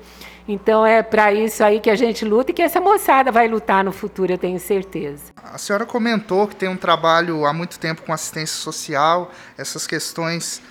[0.47, 3.85] Então é para isso aí que a gente luta e que essa moçada vai lutar
[3.85, 5.33] no futuro, eu tenho certeza.
[5.37, 10.63] A senhora comentou que tem um trabalho há muito tempo com assistência social, essas questões.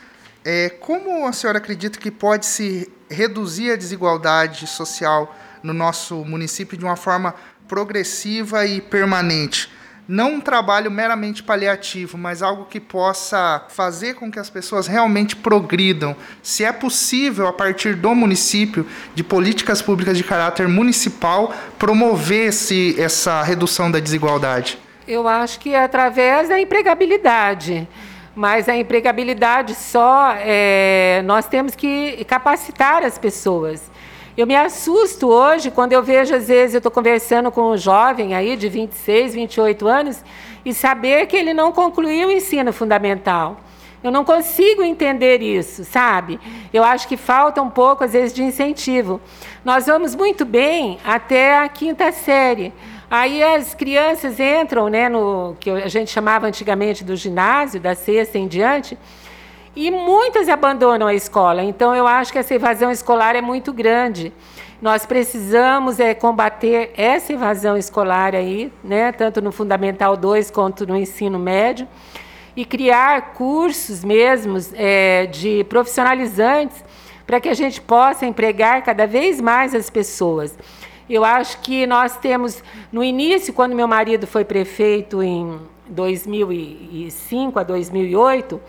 [0.44, 6.78] É, como a senhora acredita que pode se reduzir a desigualdade social no nosso município
[6.78, 7.36] de uma forma
[7.68, 9.70] progressiva e permanente?
[10.12, 15.38] Não um trabalho meramente paliativo, mas algo que possa fazer com que as pessoas realmente
[15.38, 16.14] progridam.
[16.44, 22.94] Se é possível, a partir do município, de políticas públicas de caráter municipal, promover esse,
[23.00, 24.78] essa redução da desigualdade?
[25.08, 27.88] Eu acho que é através da empregabilidade.
[28.36, 33.90] Mas a empregabilidade só, é, nós temos que capacitar as pessoas.
[34.38, 38.34] Eu me assusto hoje quando eu vejo, às vezes, eu estou conversando com um jovem
[38.34, 40.24] aí de 26, 28 anos
[40.64, 43.58] e saber que ele não concluiu o ensino fundamental.
[44.02, 46.40] Eu não consigo entender isso, sabe?
[46.74, 49.20] Eu acho que falta um pouco, às vezes, de incentivo.
[49.66, 52.74] Nós vamos muito bem até a quinta série.
[53.12, 58.38] Aí as crianças entram né, no que a gente chamava antigamente do ginásio, da sexta
[58.40, 58.98] em diante,
[59.76, 61.64] e muitas abandonam a escola.
[61.64, 64.34] Então, eu acho que essa evasão escolar é muito grande.
[64.82, 70.98] Nós precisamos é, combater essa evasão escolar aí, né, tanto no Fundamental 2 quanto no
[70.98, 71.88] ensino médio,
[72.56, 76.84] e criar cursos mesmos é, de profissionalizantes
[77.26, 80.58] para que a gente possa empregar cada vez mais as pessoas.
[81.10, 87.64] Eu acho que nós temos, no início, quando meu marido foi prefeito em 2005 a
[87.64, 88.60] 2008,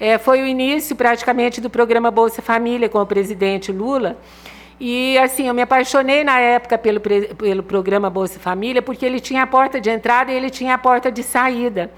[0.00, 4.16] é, foi o início praticamente do programa Bolsa Família com o presidente Lula.
[4.80, 9.42] E assim, eu me apaixonei na época pelo, pelo programa Bolsa Família, porque ele tinha
[9.42, 11.90] a porta de entrada e ele tinha a porta de saída.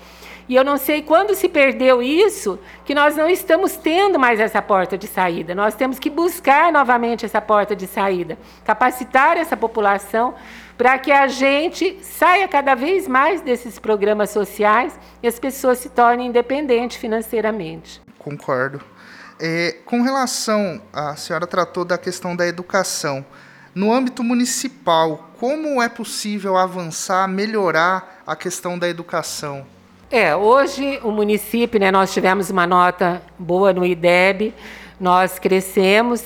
[0.49, 4.61] E eu não sei quando se perdeu isso, que nós não estamos tendo mais essa
[4.61, 5.55] porta de saída.
[5.55, 10.35] Nós temos que buscar novamente essa porta de saída, capacitar essa população
[10.77, 15.89] para que a gente saia cada vez mais desses programas sociais e as pessoas se
[15.89, 18.01] tornem independentes financeiramente.
[18.19, 18.81] Concordo.
[19.41, 23.25] É, com relação, a senhora tratou da questão da educação.
[23.75, 29.67] No âmbito municipal, como é possível avançar, melhorar a questão da educação?
[30.11, 34.55] É, hoje o município, né, nós tivemos uma nota boa no IDEB,
[35.01, 36.23] nós crescemos,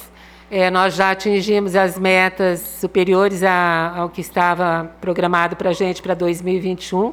[0.50, 6.00] é, nós já atingimos as metas superiores a, ao que estava programado para a gente
[6.00, 7.12] para 2021,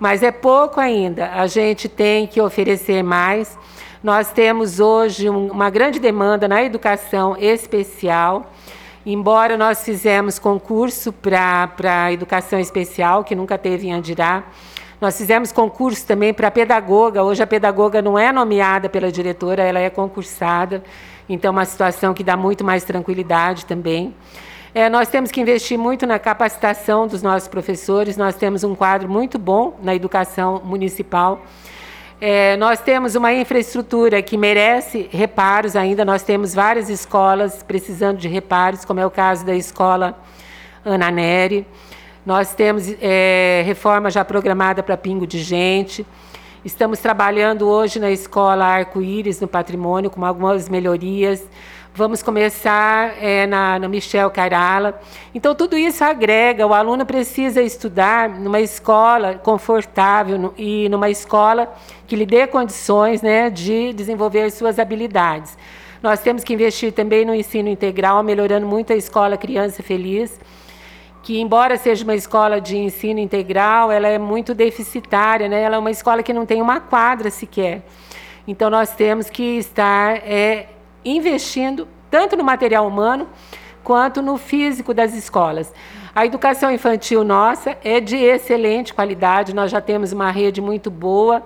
[0.00, 1.30] mas é pouco ainda.
[1.32, 3.56] A gente tem que oferecer mais.
[4.02, 8.52] Nós temos hoje um, uma grande demanda na educação especial.
[9.04, 14.42] Embora nós fizemos concurso para a educação especial, que nunca teve em Andirá,
[15.00, 17.22] nós fizemos concurso também para pedagoga.
[17.22, 20.82] Hoje a pedagoga não é nomeada pela diretora, ela é concursada.
[21.28, 24.14] Então, uma situação que dá muito mais tranquilidade também.
[24.74, 28.16] É, nós temos que investir muito na capacitação dos nossos professores.
[28.16, 31.42] Nós temos um quadro muito bom na educação municipal.
[32.20, 36.04] É, nós temos uma infraestrutura que merece reparos ainda.
[36.04, 40.18] Nós temos várias escolas precisando de reparos, como é o caso da escola
[40.84, 41.66] Ana Neri.
[42.24, 46.06] Nós temos é, reforma já programada para Pingo de Gente.
[46.66, 51.48] Estamos trabalhando hoje na escola Arco-Íris, no patrimônio, com algumas melhorias.
[51.94, 55.00] Vamos começar é, na, no Michel Carala.
[55.32, 56.66] Então, tudo isso agrega.
[56.66, 61.72] O aluno precisa estudar numa escola confortável e numa escola
[62.04, 65.56] que lhe dê condições né, de desenvolver suas habilidades.
[66.02, 70.36] Nós temos que investir também no ensino integral, melhorando muito a escola Criança Feliz
[71.26, 75.60] que embora seja uma escola de ensino integral, ela é muito deficitária, né?
[75.60, 77.82] Ela é uma escola que não tem uma quadra sequer.
[78.46, 80.68] Então nós temos que estar é,
[81.04, 83.28] investindo tanto no material humano
[83.82, 85.74] quanto no físico das escolas.
[86.14, 91.42] A educação infantil nossa é de excelente qualidade, nós já temos uma rede muito boa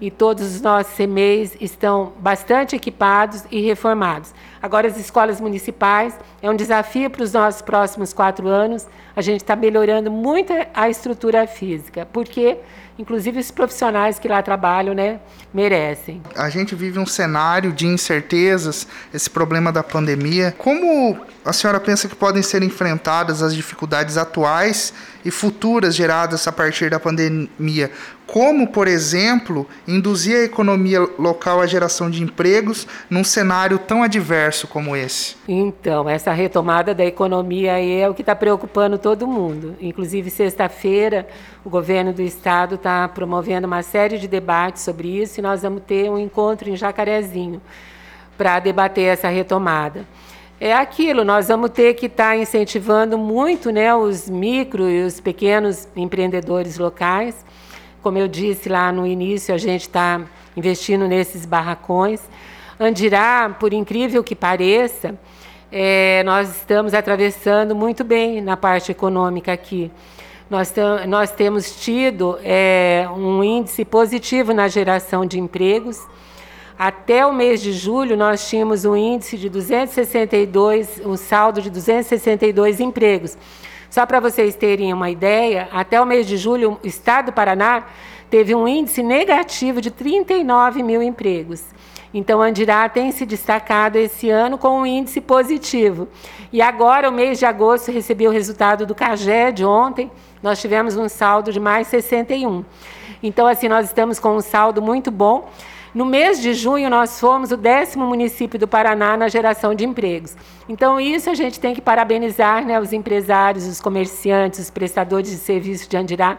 [0.00, 4.34] e todos os nossos CMEs estão bastante equipados e reformados.
[4.60, 8.86] Agora, as escolas municipais é um desafio para os nossos próximos quatro anos.
[9.14, 12.58] A gente está melhorando muito a estrutura física, porque
[12.98, 15.20] inclusive os profissionais que lá trabalham, né,
[15.52, 16.22] merecem.
[16.34, 20.54] A gente vive um cenário de incertezas, esse problema da pandemia.
[20.58, 24.92] Como a senhora pensa que podem ser enfrentadas as dificuldades atuais
[25.24, 27.90] e futuras geradas a partir da pandemia?
[28.26, 34.66] Como, por exemplo, induzir a economia local à geração de empregos num cenário tão adverso
[34.66, 35.36] como esse?
[35.46, 39.76] Então, essa retomada da economia aí é o que está preocupando todo mundo.
[39.80, 41.28] Inclusive, sexta-feira,
[41.66, 45.82] o governo do estado está promovendo uma série de debates sobre isso e nós vamos
[45.82, 47.60] ter um encontro em Jacarezinho
[48.38, 50.06] para debater essa retomada.
[50.58, 55.20] É aquilo, nós vamos ter que estar tá incentivando muito né, os micro e os
[55.20, 57.44] pequenos empreendedores locais
[58.06, 60.20] como eu disse lá no início, a gente está
[60.56, 62.20] investindo nesses barracões.
[62.78, 65.18] Andirá, por incrível que pareça,
[65.72, 69.90] é, nós estamos atravessando muito bem na parte econômica aqui.
[70.48, 70.72] Nós,
[71.08, 76.00] nós temos tido é, um índice positivo na geração de empregos.
[76.78, 82.78] Até o mês de julho, nós tínhamos um índice de 262, um saldo de 262
[82.78, 83.36] empregos.
[83.90, 87.84] Só para vocês terem uma ideia, até o mês de julho, o Estado do Paraná
[88.30, 91.64] teve um índice negativo de 39 mil empregos.
[92.12, 96.08] Então, Andirá tem se destacado esse ano com um índice positivo.
[96.52, 100.10] E agora, o mês de agosto, recebi o resultado do CAGé de ontem,
[100.42, 102.64] nós tivemos um saldo de mais 61.
[103.22, 105.48] Então, assim, nós estamos com um saldo muito bom.
[105.94, 110.36] No mês de junho, nós fomos o décimo município do Paraná na geração de empregos.
[110.68, 115.38] Então, isso a gente tem que parabenizar né, os empresários, os comerciantes, os prestadores de
[115.38, 116.38] serviço de Andirá.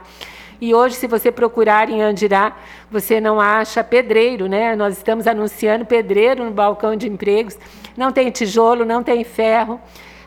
[0.60, 2.56] E hoje, se você procurar em Andirá,
[2.90, 4.76] você não acha pedreiro, né?
[4.76, 7.58] Nós estamos anunciando pedreiro no balcão de empregos.
[7.96, 9.80] Não tem tijolo, não tem ferro,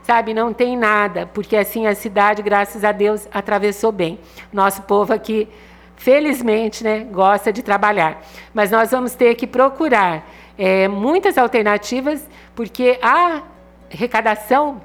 [0.03, 0.33] sabe?
[0.33, 4.19] Não tem nada, porque assim a cidade, graças a Deus, atravessou bem.
[4.53, 5.49] Nosso povo aqui
[5.97, 8.23] felizmente, né, gosta de trabalhar.
[8.55, 13.43] Mas nós vamos ter que procurar é, muitas alternativas, porque a
[13.93, 14.81] arrecadação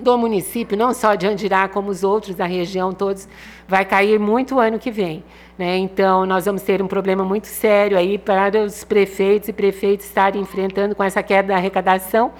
[0.00, 3.28] do município, não só de Andirá, como os outros da região todos,
[3.66, 5.24] vai cair muito ano que vem.
[5.58, 5.76] Né?
[5.76, 10.40] Então, nós vamos ter um problema muito sério aí para os prefeitos e prefeitos estarem
[10.40, 12.32] enfrentando com essa queda da arrecadação.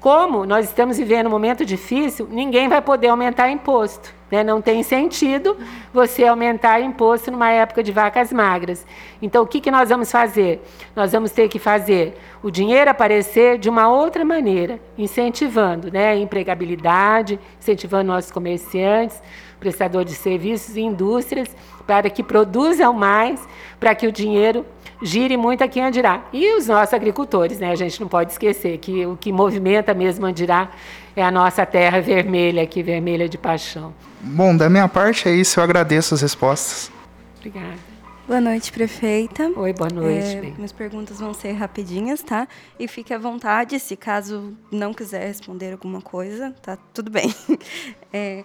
[0.00, 4.15] Como nós estamos vivendo um momento difícil, ninguém vai poder aumentar imposto.
[4.30, 4.42] Né?
[4.42, 5.56] Não tem sentido
[5.92, 8.84] você aumentar imposto numa época de vacas magras.
[9.22, 10.60] Então, o que, que nós vamos fazer?
[10.94, 16.08] Nós vamos ter que fazer o dinheiro aparecer de uma outra maneira, incentivando né?
[16.08, 19.22] a empregabilidade, incentivando nossos comerciantes,
[19.58, 21.48] prestadores de serviços e indústrias,
[21.86, 23.46] para que produzam mais,
[23.78, 24.66] para que o dinheiro
[25.02, 26.24] gire muito aqui em Andirá.
[26.32, 27.70] E os nossos agricultores, né?
[27.70, 30.70] A gente não pode esquecer que o que movimenta mesmo Andirá
[31.14, 33.94] é a nossa terra vermelha aqui, vermelha de paixão.
[34.20, 36.90] Bom, da minha parte é isso, eu agradeço as respostas.
[37.38, 37.96] Obrigada.
[38.26, 39.52] Boa noite, prefeita.
[39.54, 40.36] Oi, boa noite.
[40.36, 42.48] É, minhas perguntas vão ser rapidinhas, tá?
[42.76, 47.32] E fique à vontade, se caso não quiser responder alguma coisa, tá tudo bem.
[48.12, 48.44] É,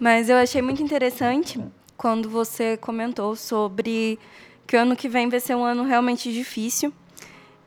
[0.00, 1.60] mas eu achei muito interessante
[1.96, 4.18] quando você comentou sobre
[4.66, 6.92] que o ano que vem vai ser um ano realmente difícil.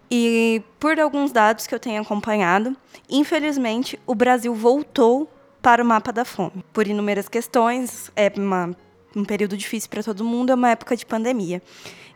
[0.09, 2.75] E por alguns dados que eu tenho acompanhado,
[3.09, 5.29] infelizmente o Brasil voltou
[5.61, 6.63] para o mapa da fome.
[6.71, 8.75] Por inúmeras questões, é uma,
[9.15, 11.61] um período difícil para todo mundo, é uma época de pandemia.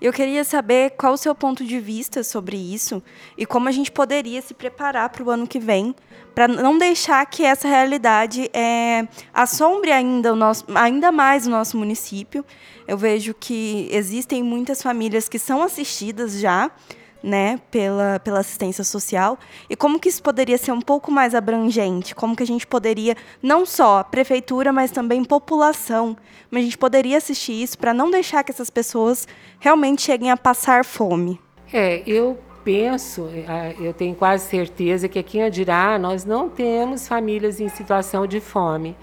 [0.01, 3.03] Eu queria saber qual o seu ponto de vista sobre isso
[3.37, 5.93] e como a gente poderia se preparar para o ano que vem,
[6.33, 11.77] para não deixar que essa realidade é, assombre ainda, o nosso, ainda mais o nosso
[11.77, 12.43] município.
[12.87, 16.71] Eu vejo que existem muitas famílias que são assistidas já,
[17.23, 19.37] né, pela, pela assistência social
[19.69, 23.15] e como que isso poderia ser um pouco mais abrangente, como que a gente poderia
[23.41, 26.17] não só prefeitura, mas também população,
[26.49, 29.27] mas a gente poderia assistir isso para não deixar que essas pessoas
[29.59, 31.39] realmente cheguem a passar fome.
[31.71, 37.07] É, eu penso, é, eu tenho quase certeza que aqui em Adirá nós não temos
[37.07, 38.95] famílias em situação de fome.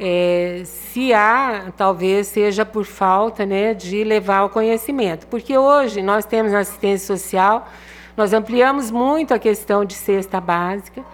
[0.00, 5.26] É, se há, talvez seja por falta né, de levar o conhecimento.
[5.26, 7.68] Porque hoje nós temos na assistência social,
[8.16, 11.04] Nós ampliamos muito a questão de cesta básica.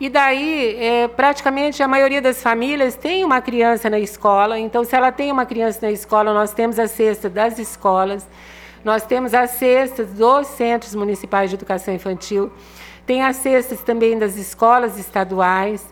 [0.00, 4.58] E daí, é, praticamente a maioria das famílias tem uma criança na escola.
[4.58, 8.26] Então, se ela tem uma criança na escola, nós temos a cesta das escolas,
[8.82, 12.50] nós temos as cestas dos centros municipais de educação infantil,
[13.06, 15.84] tem as cestas também das escolas estaduais.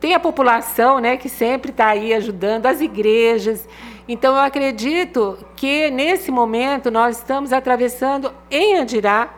[0.00, 3.68] Tem a população, né, que sempre está aí ajudando, as igrejas.
[4.08, 9.34] Então, eu acredito que, nesse momento, nós estamos atravessando em Andirá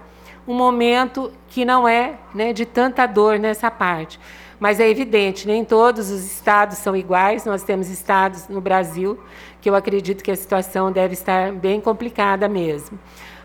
[0.46, 4.20] um momento que não é né, de tanta dor nessa parte.
[4.58, 7.44] Mas é evidente, nem todos os estados são iguais.
[7.44, 9.18] Nós temos estados no Brasil
[9.60, 12.96] que eu acredito que a situação deve estar bem complicada mesmo.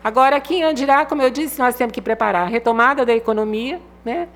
[0.02, 3.80] Agora, aqui em Andirá, como eu disse, nós temos que preparar a retomada da economia,
[4.04, 4.28] né?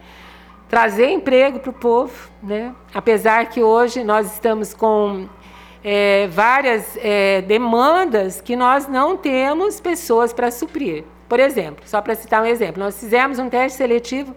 [0.72, 2.74] Trazer emprego para o povo, né?
[2.94, 5.28] apesar que hoje nós estamos com
[5.84, 11.04] é, várias é, demandas que nós não temos pessoas para suprir.
[11.28, 14.34] Por exemplo, só para citar um exemplo, nós fizemos um teste seletivo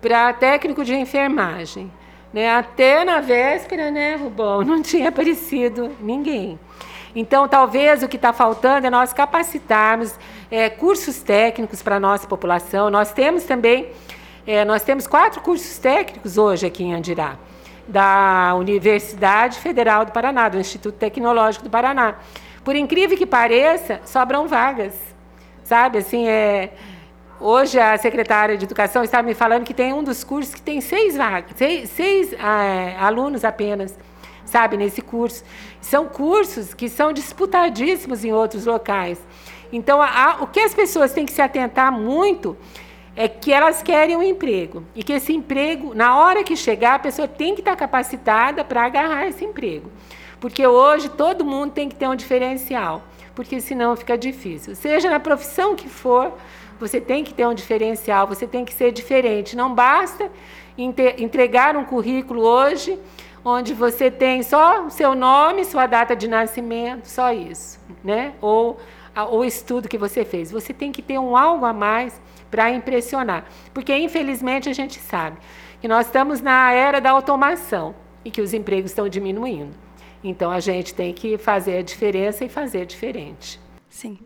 [0.00, 1.92] para técnico de enfermagem.
[2.32, 2.50] Né?
[2.50, 6.58] Até na véspera, né, Rubão, não tinha aparecido ninguém.
[7.14, 10.18] Então, talvez o que está faltando é nós capacitarmos
[10.50, 12.88] é, cursos técnicos para a nossa população.
[12.88, 13.90] Nós temos também
[14.46, 17.36] é, nós temos quatro cursos técnicos hoje aqui em Andirá,
[17.86, 22.16] da Universidade Federal do Paraná, do Instituto Tecnológico do Paraná.
[22.64, 24.94] Por incrível que pareça, sobram vagas,
[25.62, 25.98] sabe?
[25.98, 26.72] Assim, é,
[27.40, 30.80] hoje a secretária de Educação estava me falando que tem um dos cursos que tem
[30.80, 33.96] seis vagas, seis, seis é, alunos apenas,
[34.44, 35.44] sabe, nesse curso.
[35.80, 39.20] São cursos que são disputadíssimos em outros locais.
[39.72, 42.56] Então, a, a, o que as pessoas têm que se atentar muito
[43.14, 46.98] é que elas querem um emprego e que esse emprego, na hora que chegar, a
[46.98, 49.90] pessoa tem que estar capacitada para agarrar esse emprego.
[50.40, 53.04] Porque hoje todo mundo tem que ter um diferencial,
[53.34, 54.74] porque senão fica difícil.
[54.74, 56.32] Seja na profissão que for,
[56.80, 59.54] você tem que ter um diferencial, você tem que ser diferente.
[59.54, 60.30] Não basta
[60.76, 62.98] entregar um currículo hoje
[63.44, 68.32] onde você tem só seu nome, sua data de nascimento, só isso, né?
[68.40, 68.78] Ou
[69.30, 70.50] o estudo que você fez.
[70.50, 72.20] Você tem que ter um algo a mais
[72.52, 73.46] para impressionar.
[73.72, 75.38] Porque, infelizmente, a gente sabe
[75.80, 77.94] que nós estamos na era da automação
[78.24, 79.74] e que os empregos estão diminuindo.
[80.22, 83.58] Então, a gente tem que fazer a diferença e fazer diferente.
[83.88, 84.18] Sim.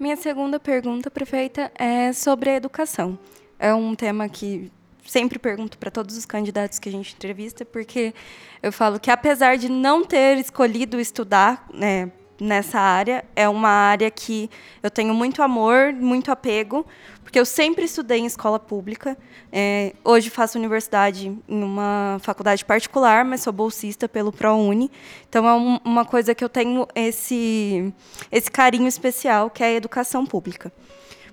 [0.00, 3.16] Minha segunda pergunta, prefeita, é sobre a educação.
[3.58, 4.72] É um tema que
[5.06, 8.14] sempre pergunto para todos os candidatos que a gente entrevista, porque
[8.62, 12.10] eu falo que, apesar de não ter escolhido estudar né,
[12.44, 13.24] nessa área.
[13.34, 14.50] É uma área que
[14.82, 16.86] eu tenho muito amor, muito apego,
[17.22, 19.16] porque eu sempre estudei em escola pública.
[19.50, 24.90] É, hoje faço universidade em uma faculdade particular, mas sou bolsista pelo ProUni.
[25.28, 27.92] Então é um, uma coisa que eu tenho esse,
[28.30, 30.72] esse carinho especial, que é a educação pública.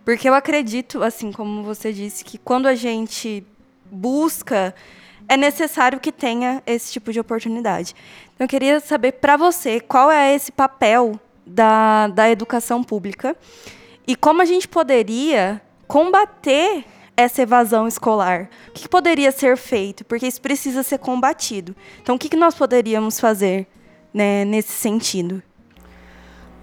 [0.04, 3.46] Porque eu acredito, assim como você disse, que quando a gente
[3.92, 4.74] busca
[5.28, 7.96] é necessário que tenha esse tipo de oportunidade.
[8.34, 13.36] Então, eu queria saber para você qual é esse papel da, da educação pública
[14.08, 18.50] e como a gente poderia combater essa evasão escolar.
[18.70, 20.04] O que, poderia ser feito?
[20.06, 21.76] Porque isso precisa ser combatido.
[22.02, 23.68] Então, o que, nós poderíamos fazer
[24.14, 25.42] né, nesse sentido?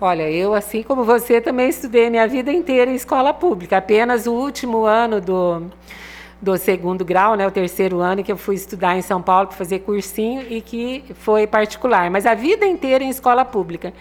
[0.01, 3.79] Olha, eu, assim como você, também estudei minha vida inteira em escola pública.
[3.79, 5.71] Apenas o último ano do,
[6.41, 9.57] do segundo grau, né, o terceiro ano que eu fui estudar em São Paulo para
[9.57, 13.93] fazer cursinho e que foi particular, mas a vida inteira em escola pública.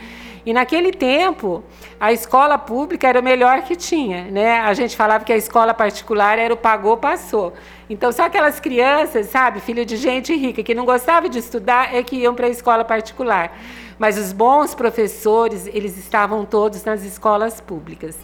[0.45, 1.61] E naquele tempo,
[1.99, 4.59] a escola pública era o melhor que tinha, né?
[4.61, 7.53] A gente falava que a escola particular era o pagou, passou.
[7.89, 12.01] Então, só aquelas crianças, sabe, filho de gente rica, que não gostava de estudar, é
[12.01, 13.59] que iam para a escola particular.
[13.99, 18.17] Mas os bons professores, eles estavam todos nas escolas públicas.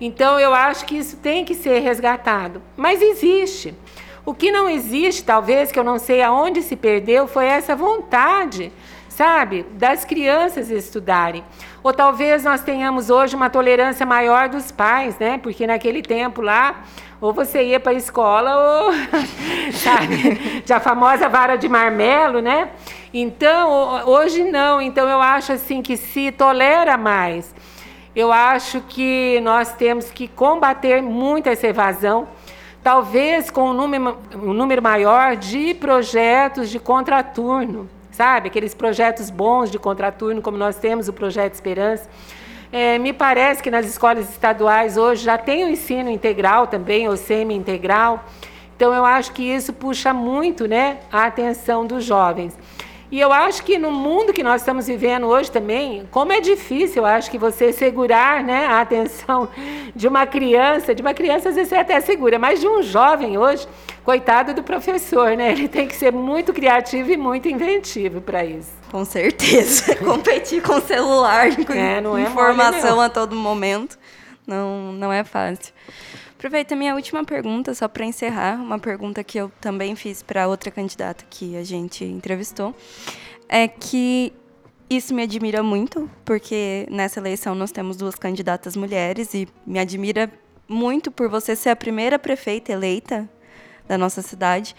[0.00, 2.62] Então eu acho que isso tem que ser resgatado.
[2.76, 3.74] Mas existe.
[4.24, 8.70] O que não existe, talvez, que eu não sei aonde se perdeu, foi essa vontade,
[9.08, 11.42] sabe, das crianças estudarem.
[11.82, 15.38] Ou talvez nós tenhamos hoje uma tolerância maior dos pais, né?
[15.38, 16.82] Porque naquele tempo lá,
[17.20, 18.92] ou você ia para a escola, ou,
[19.72, 22.70] sabe, a famosa vara de marmelo, né?
[23.12, 24.80] Então, hoje não.
[24.80, 27.54] Então, eu acho assim que se tolera mais
[28.14, 32.28] eu acho que nós temos que combater muito essa evasão,
[32.82, 38.48] talvez com um número, um número maior de projetos de contraturno, sabe?
[38.48, 42.08] Aqueles projetos bons de contraturno, como nós temos o Projeto Esperança.
[42.72, 47.16] É, me parece que nas escolas estaduais hoje já tem o ensino integral também, ou
[47.16, 48.24] semi-integral.
[48.76, 52.56] Então, eu acho que isso puxa muito né, a atenção dos jovens.
[53.10, 57.02] E eu acho que no mundo que nós estamos vivendo hoje também, como é difícil,
[57.02, 59.48] eu acho que você segurar né, a atenção
[59.96, 63.36] de uma criança, de uma criança às vezes você até segura, mas de um jovem
[63.36, 63.66] hoje,
[64.04, 65.50] coitado do professor, né?
[65.50, 68.70] Ele tem que ser muito criativo e muito inventivo para isso.
[68.90, 69.96] Com certeza.
[70.04, 73.98] Competir com celular, com é, é informação a todo momento,
[74.46, 75.72] não, não é fácil.
[76.40, 80.48] Aproveita a minha última pergunta, só para encerrar, uma pergunta que eu também fiz para
[80.48, 82.74] outra candidata que a gente entrevistou,
[83.46, 84.32] é que
[84.88, 90.32] isso me admira muito, porque nessa eleição nós temos duas candidatas mulheres e me admira
[90.66, 93.28] muito por você ser a primeira prefeita eleita
[93.86, 94.74] da nossa cidade.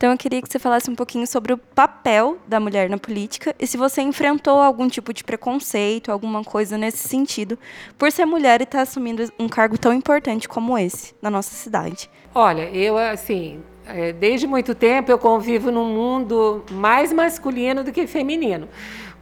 [0.00, 3.54] Então eu queria que você falasse um pouquinho sobre o papel da mulher na política
[3.60, 7.58] e se você enfrentou algum tipo de preconceito, alguma coisa nesse sentido,
[7.98, 11.54] por ser mulher e estar tá assumindo um cargo tão importante como esse na nossa
[11.54, 12.08] cidade.
[12.34, 18.06] Olha, eu assim, é, desde muito tempo eu convivo num mundo mais masculino do que
[18.06, 18.70] feminino,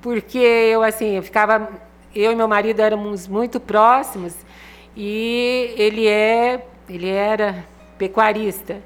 [0.00, 1.72] porque eu assim, eu ficava,
[2.14, 4.32] eu e meu marido éramos muito próximos
[4.96, 7.66] e ele é, ele era
[7.98, 8.80] pecuarista.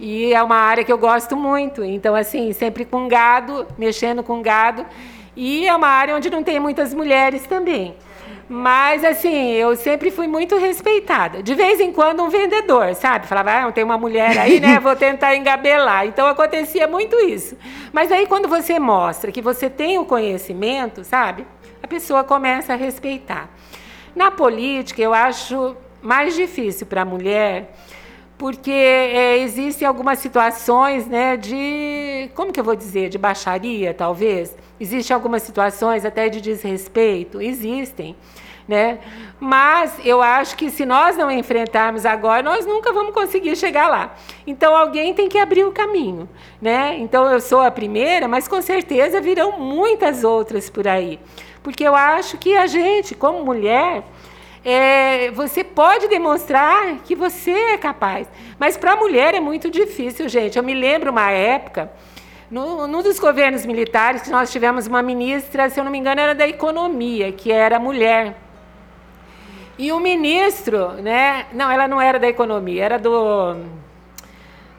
[0.00, 1.84] E é uma área que eu gosto muito.
[1.84, 4.86] Então, assim, sempre com gado, mexendo com gado.
[5.36, 7.94] E é uma área onde não tem muitas mulheres também.
[8.48, 11.42] Mas, assim, eu sempre fui muito respeitada.
[11.42, 13.26] De vez em quando, um vendedor, sabe?
[13.26, 14.80] Falava, ah, tem uma mulher aí, né?
[14.80, 16.06] Vou tentar engabelar.
[16.06, 17.54] Então, acontecia muito isso.
[17.92, 21.46] Mas aí, quando você mostra que você tem o conhecimento, sabe?
[21.82, 23.50] A pessoa começa a respeitar.
[24.16, 27.74] Na política, eu acho mais difícil para a mulher
[28.40, 34.56] porque é, existem algumas situações né, de, como que eu vou dizer, de baixaria, talvez.
[34.80, 38.16] Existem algumas situações até de desrespeito, existem.
[38.66, 38.98] Né?
[39.38, 44.16] Mas eu acho que se nós não enfrentarmos agora, nós nunca vamos conseguir chegar lá.
[44.46, 46.26] Então alguém tem que abrir o caminho,
[46.62, 46.96] né?
[46.98, 51.20] Então eu sou a primeira, mas com certeza virão muitas outras por aí,
[51.62, 54.04] porque eu acho que a gente, como mulher,
[54.64, 58.28] é, você pode demonstrar que você é capaz.
[58.58, 60.58] Mas para a mulher é muito difícil, gente.
[60.58, 61.90] Eu me lembro uma época,
[62.50, 66.34] num dos governos militares, que nós tivemos uma ministra, se eu não me engano, era
[66.34, 68.36] da economia, que era mulher.
[69.78, 71.46] E o ministro, né?
[71.52, 73.79] Não, ela não era da economia, era do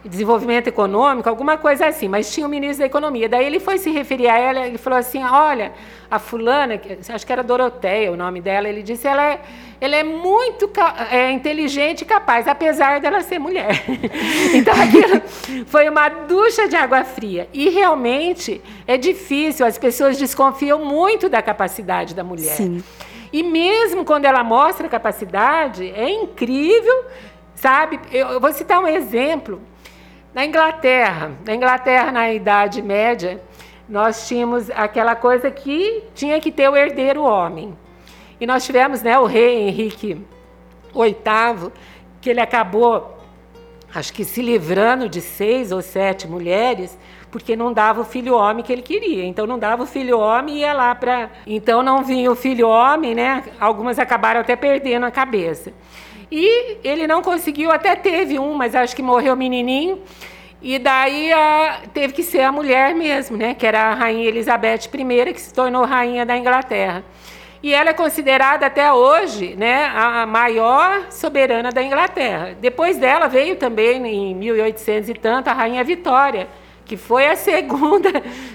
[0.04, 3.30] desenvolvimento econômico, alguma coisa assim, mas tinha o ministro da economia.
[3.30, 5.72] Daí ele foi se referir a ela e falou assim: olha,
[6.10, 6.80] a fulana,
[7.10, 9.41] acho que era Doroteia o nome dela, ele disse, ela é,
[9.80, 10.70] ela é muito
[11.10, 13.84] é, inteligente e capaz, apesar dela ser mulher.
[14.54, 15.22] então aquilo
[15.68, 17.47] foi uma ducha de água fria.
[17.54, 22.56] E realmente é difícil, as pessoas desconfiam muito da capacidade da mulher.
[22.56, 22.84] Sim.
[23.32, 27.06] E mesmo quando ela mostra capacidade, é incrível,
[27.56, 27.99] sabe?
[28.12, 29.62] Eu, eu vou citar um exemplo.
[30.34, 33.41] Na Inglaterra, na Inglaterra, na Idade Média,
[33.88, 37.77] nós tínhamos aquela coisa que tinha que ter o herdeiro homem.
[38.39, 40.25] E nós tivemos né, o rei Henrique
[40.93, 41.71] VIII,
[42.21, 43.17] que ele acabou,
[43.93, 46.97] acho que se livrando de seis ou sete mulheres,
[47.29, 49.25] porque não dava o filho homem que ele queria.
[49.25, 51.29] Então não dava o filho homem e ia lá para.
[51.45, 53.43] Então não vinha o filho homem, né?
[53.59, 55.73] Algumas acabaram até perdendo a cabeça.
[56.32, 60.01] E ele não conseguiu, até teve um, mas acho que morreu menininho.
[60.61, 63.53] E daí a, teve que ser a mulher mesmo, né?
[63.53, 67.03] Que era a rainha Elizabeth I, que se tornou rainha da Inglaterra.
[67.63, 72.55] E ela é considerada até hoje né, a maior soberana da Inglaterra.
[72.59, 76.47] Depois dela veio também, em 1800 e tanto, a Rainha Vitória,
[76.84, 78.09] que foi a segunda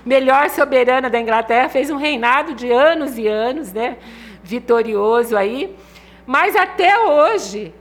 [0.05, 3.97] melhor soberana da Inglaterra, fez um reinado de anos e anos, né,
[4.43, 5.73] vitorioso aí.
[6.27, 7.73] Mas até hoje,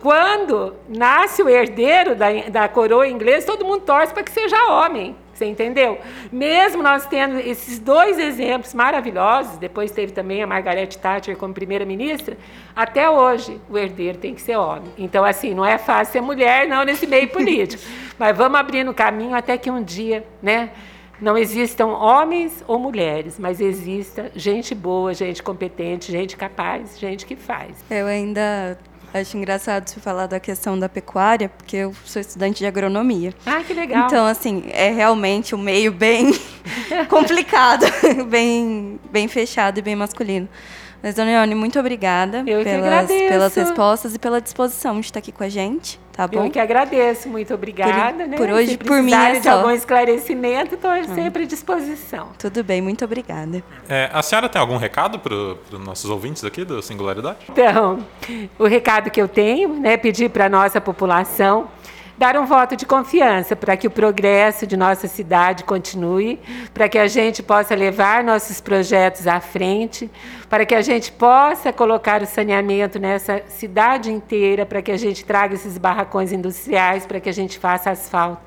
[0.00, 5.16] quando nasce o herdeiro da, da coroa inglesa, todo mundo torce para que seja homem.
[5.32, 5.98] Você entendeu?
[6.30, 12.36] Mesmo nós tendo esses dois exemplos maravilhosos, depois teve também a Margaret Thatcher como primeira-ministra,
[12.76, 14.92] até hoje o herdeiro tem que ser homem.
[14.98, 17.82] Então, assim, não é fácil ser mulher, não, nesse meio político.
[18.18, 20.70] Mas vamos abrindo caminho até que um dia, né?
[21.22, 27.36] Não existam homens ou mulheres, mas exista gente boa, gente competente, gente capaz, gente que
[27.36, 27.76] faz.
[27.88, 28.76] Eu ainda
[29.14, 33.32] acho engraçado você falar da questão da pecuária, porque eu sou estudante de agronomia.
[33.46, 34.06] Ah, que legal.
[34.06, 36.32] Então, assim, é realmente um meio bem
[37.08, 37.86] complicado,
[38.28, 40.48] bem, bem fechado e bem masculino.
[41.02, 45.32] Mas, Dona Ione, muito obrigada Eu pelas, pelas respostas e pela disposição de estar aqui
[45.32, 46.00] com a gente.
[46.12, 46.44] Tá bom?
[46.44, 48.24] Eu que agradeço, muito obrigada.
[48.24, 48.36] Por, né?
[48.36, 51.14] por hoje, por mim é de algum esclarecimento, estou hum.
[51.14, 52.28] sempre à disposição.
[52.38, 53.64] Tudo bem, muito obrigada.
[53.88, 57.38] É, a senhora tem algum recado para os nossos ouvintes aqui do Singularidade?
[57.48, 58.04] Então,
[58.58, 61.68] o recado que eu tenho, né, pedir para a nossa população
[62.22, 66.38] dar um voto de confiança para que o progresso de nossa cidade continue,
[66.72, 70.08] para que a gente possa levar nossos projetos à frente,
[70.48, 75.24] para que a gente possa colocar o saneamento nessa cidade inteira, para que a gente
[75.24, 78.40] traga esses barracões industriais, para que a gente faça asfalto,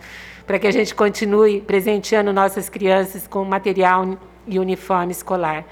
[0.47, 4.17] para que a gente continue presenteando nossas crianças com material
[4.47, 5.65] e uniforme escolar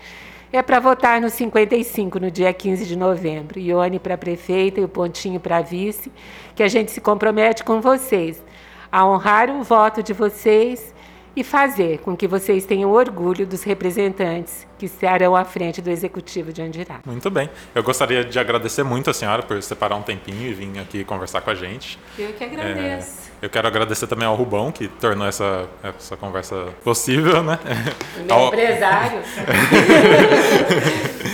[0.57, 3.59] é para votar no 55, no dia 15 de novembro.
[3.59, 6.11] Ione para prefeita e o Pontinho para vice,
[6.55, 8.43] que a gente se compromete com vocês
[8.91, 10.92] a honrar o voto de vocês
[11.35, 16.53] e fazer com que vocês tenham orgulho dos representantes que estarão à frente do Executivo
[16.53, 16.99] de Andirá.
[17.05, 17.49] Muito bem.
[17.73, 21.41] Eu gostaria de agradecer muito a senhora por separar um tempinho e vir aqui conversar
[21.41, 21.97] com a gente.
[22.17, 23.31] Eu que agradeço.
[23.41, 27.57] É, eu quero agradecer também ao Rubão, que tornou essa, essa conversa possível, né?
[28.25, 28.47] Meu ao...
[28.47, 29.21] empresário.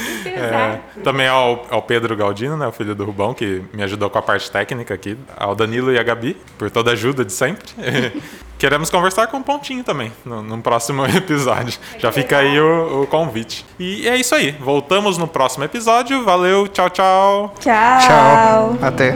[0.40, 4.18] É, também ao, ao, Pedro Galdino, né, o filho do Rubão, que me ajudou com
[4.18, 7.68] a parte técnica aqui, ao Danilo e a Gabi, por toda a ajuda de sempre.
[8.60, 11.80] Queremos conversar com o Pontinho também, no, no próximo episódio.
[11.96, 13.66] É Já fica aí o, o, convite.
[13.80, 14.52] E é isso aí.
[14.52, 16.26] Voltamos no próximo episódio.
[16.26, 17.56] Valeu, tchau, tchau.
[17.60, 18.00] Tchau.
[18.00, 18.78] Tchau.
[18.82, 19.16] Até.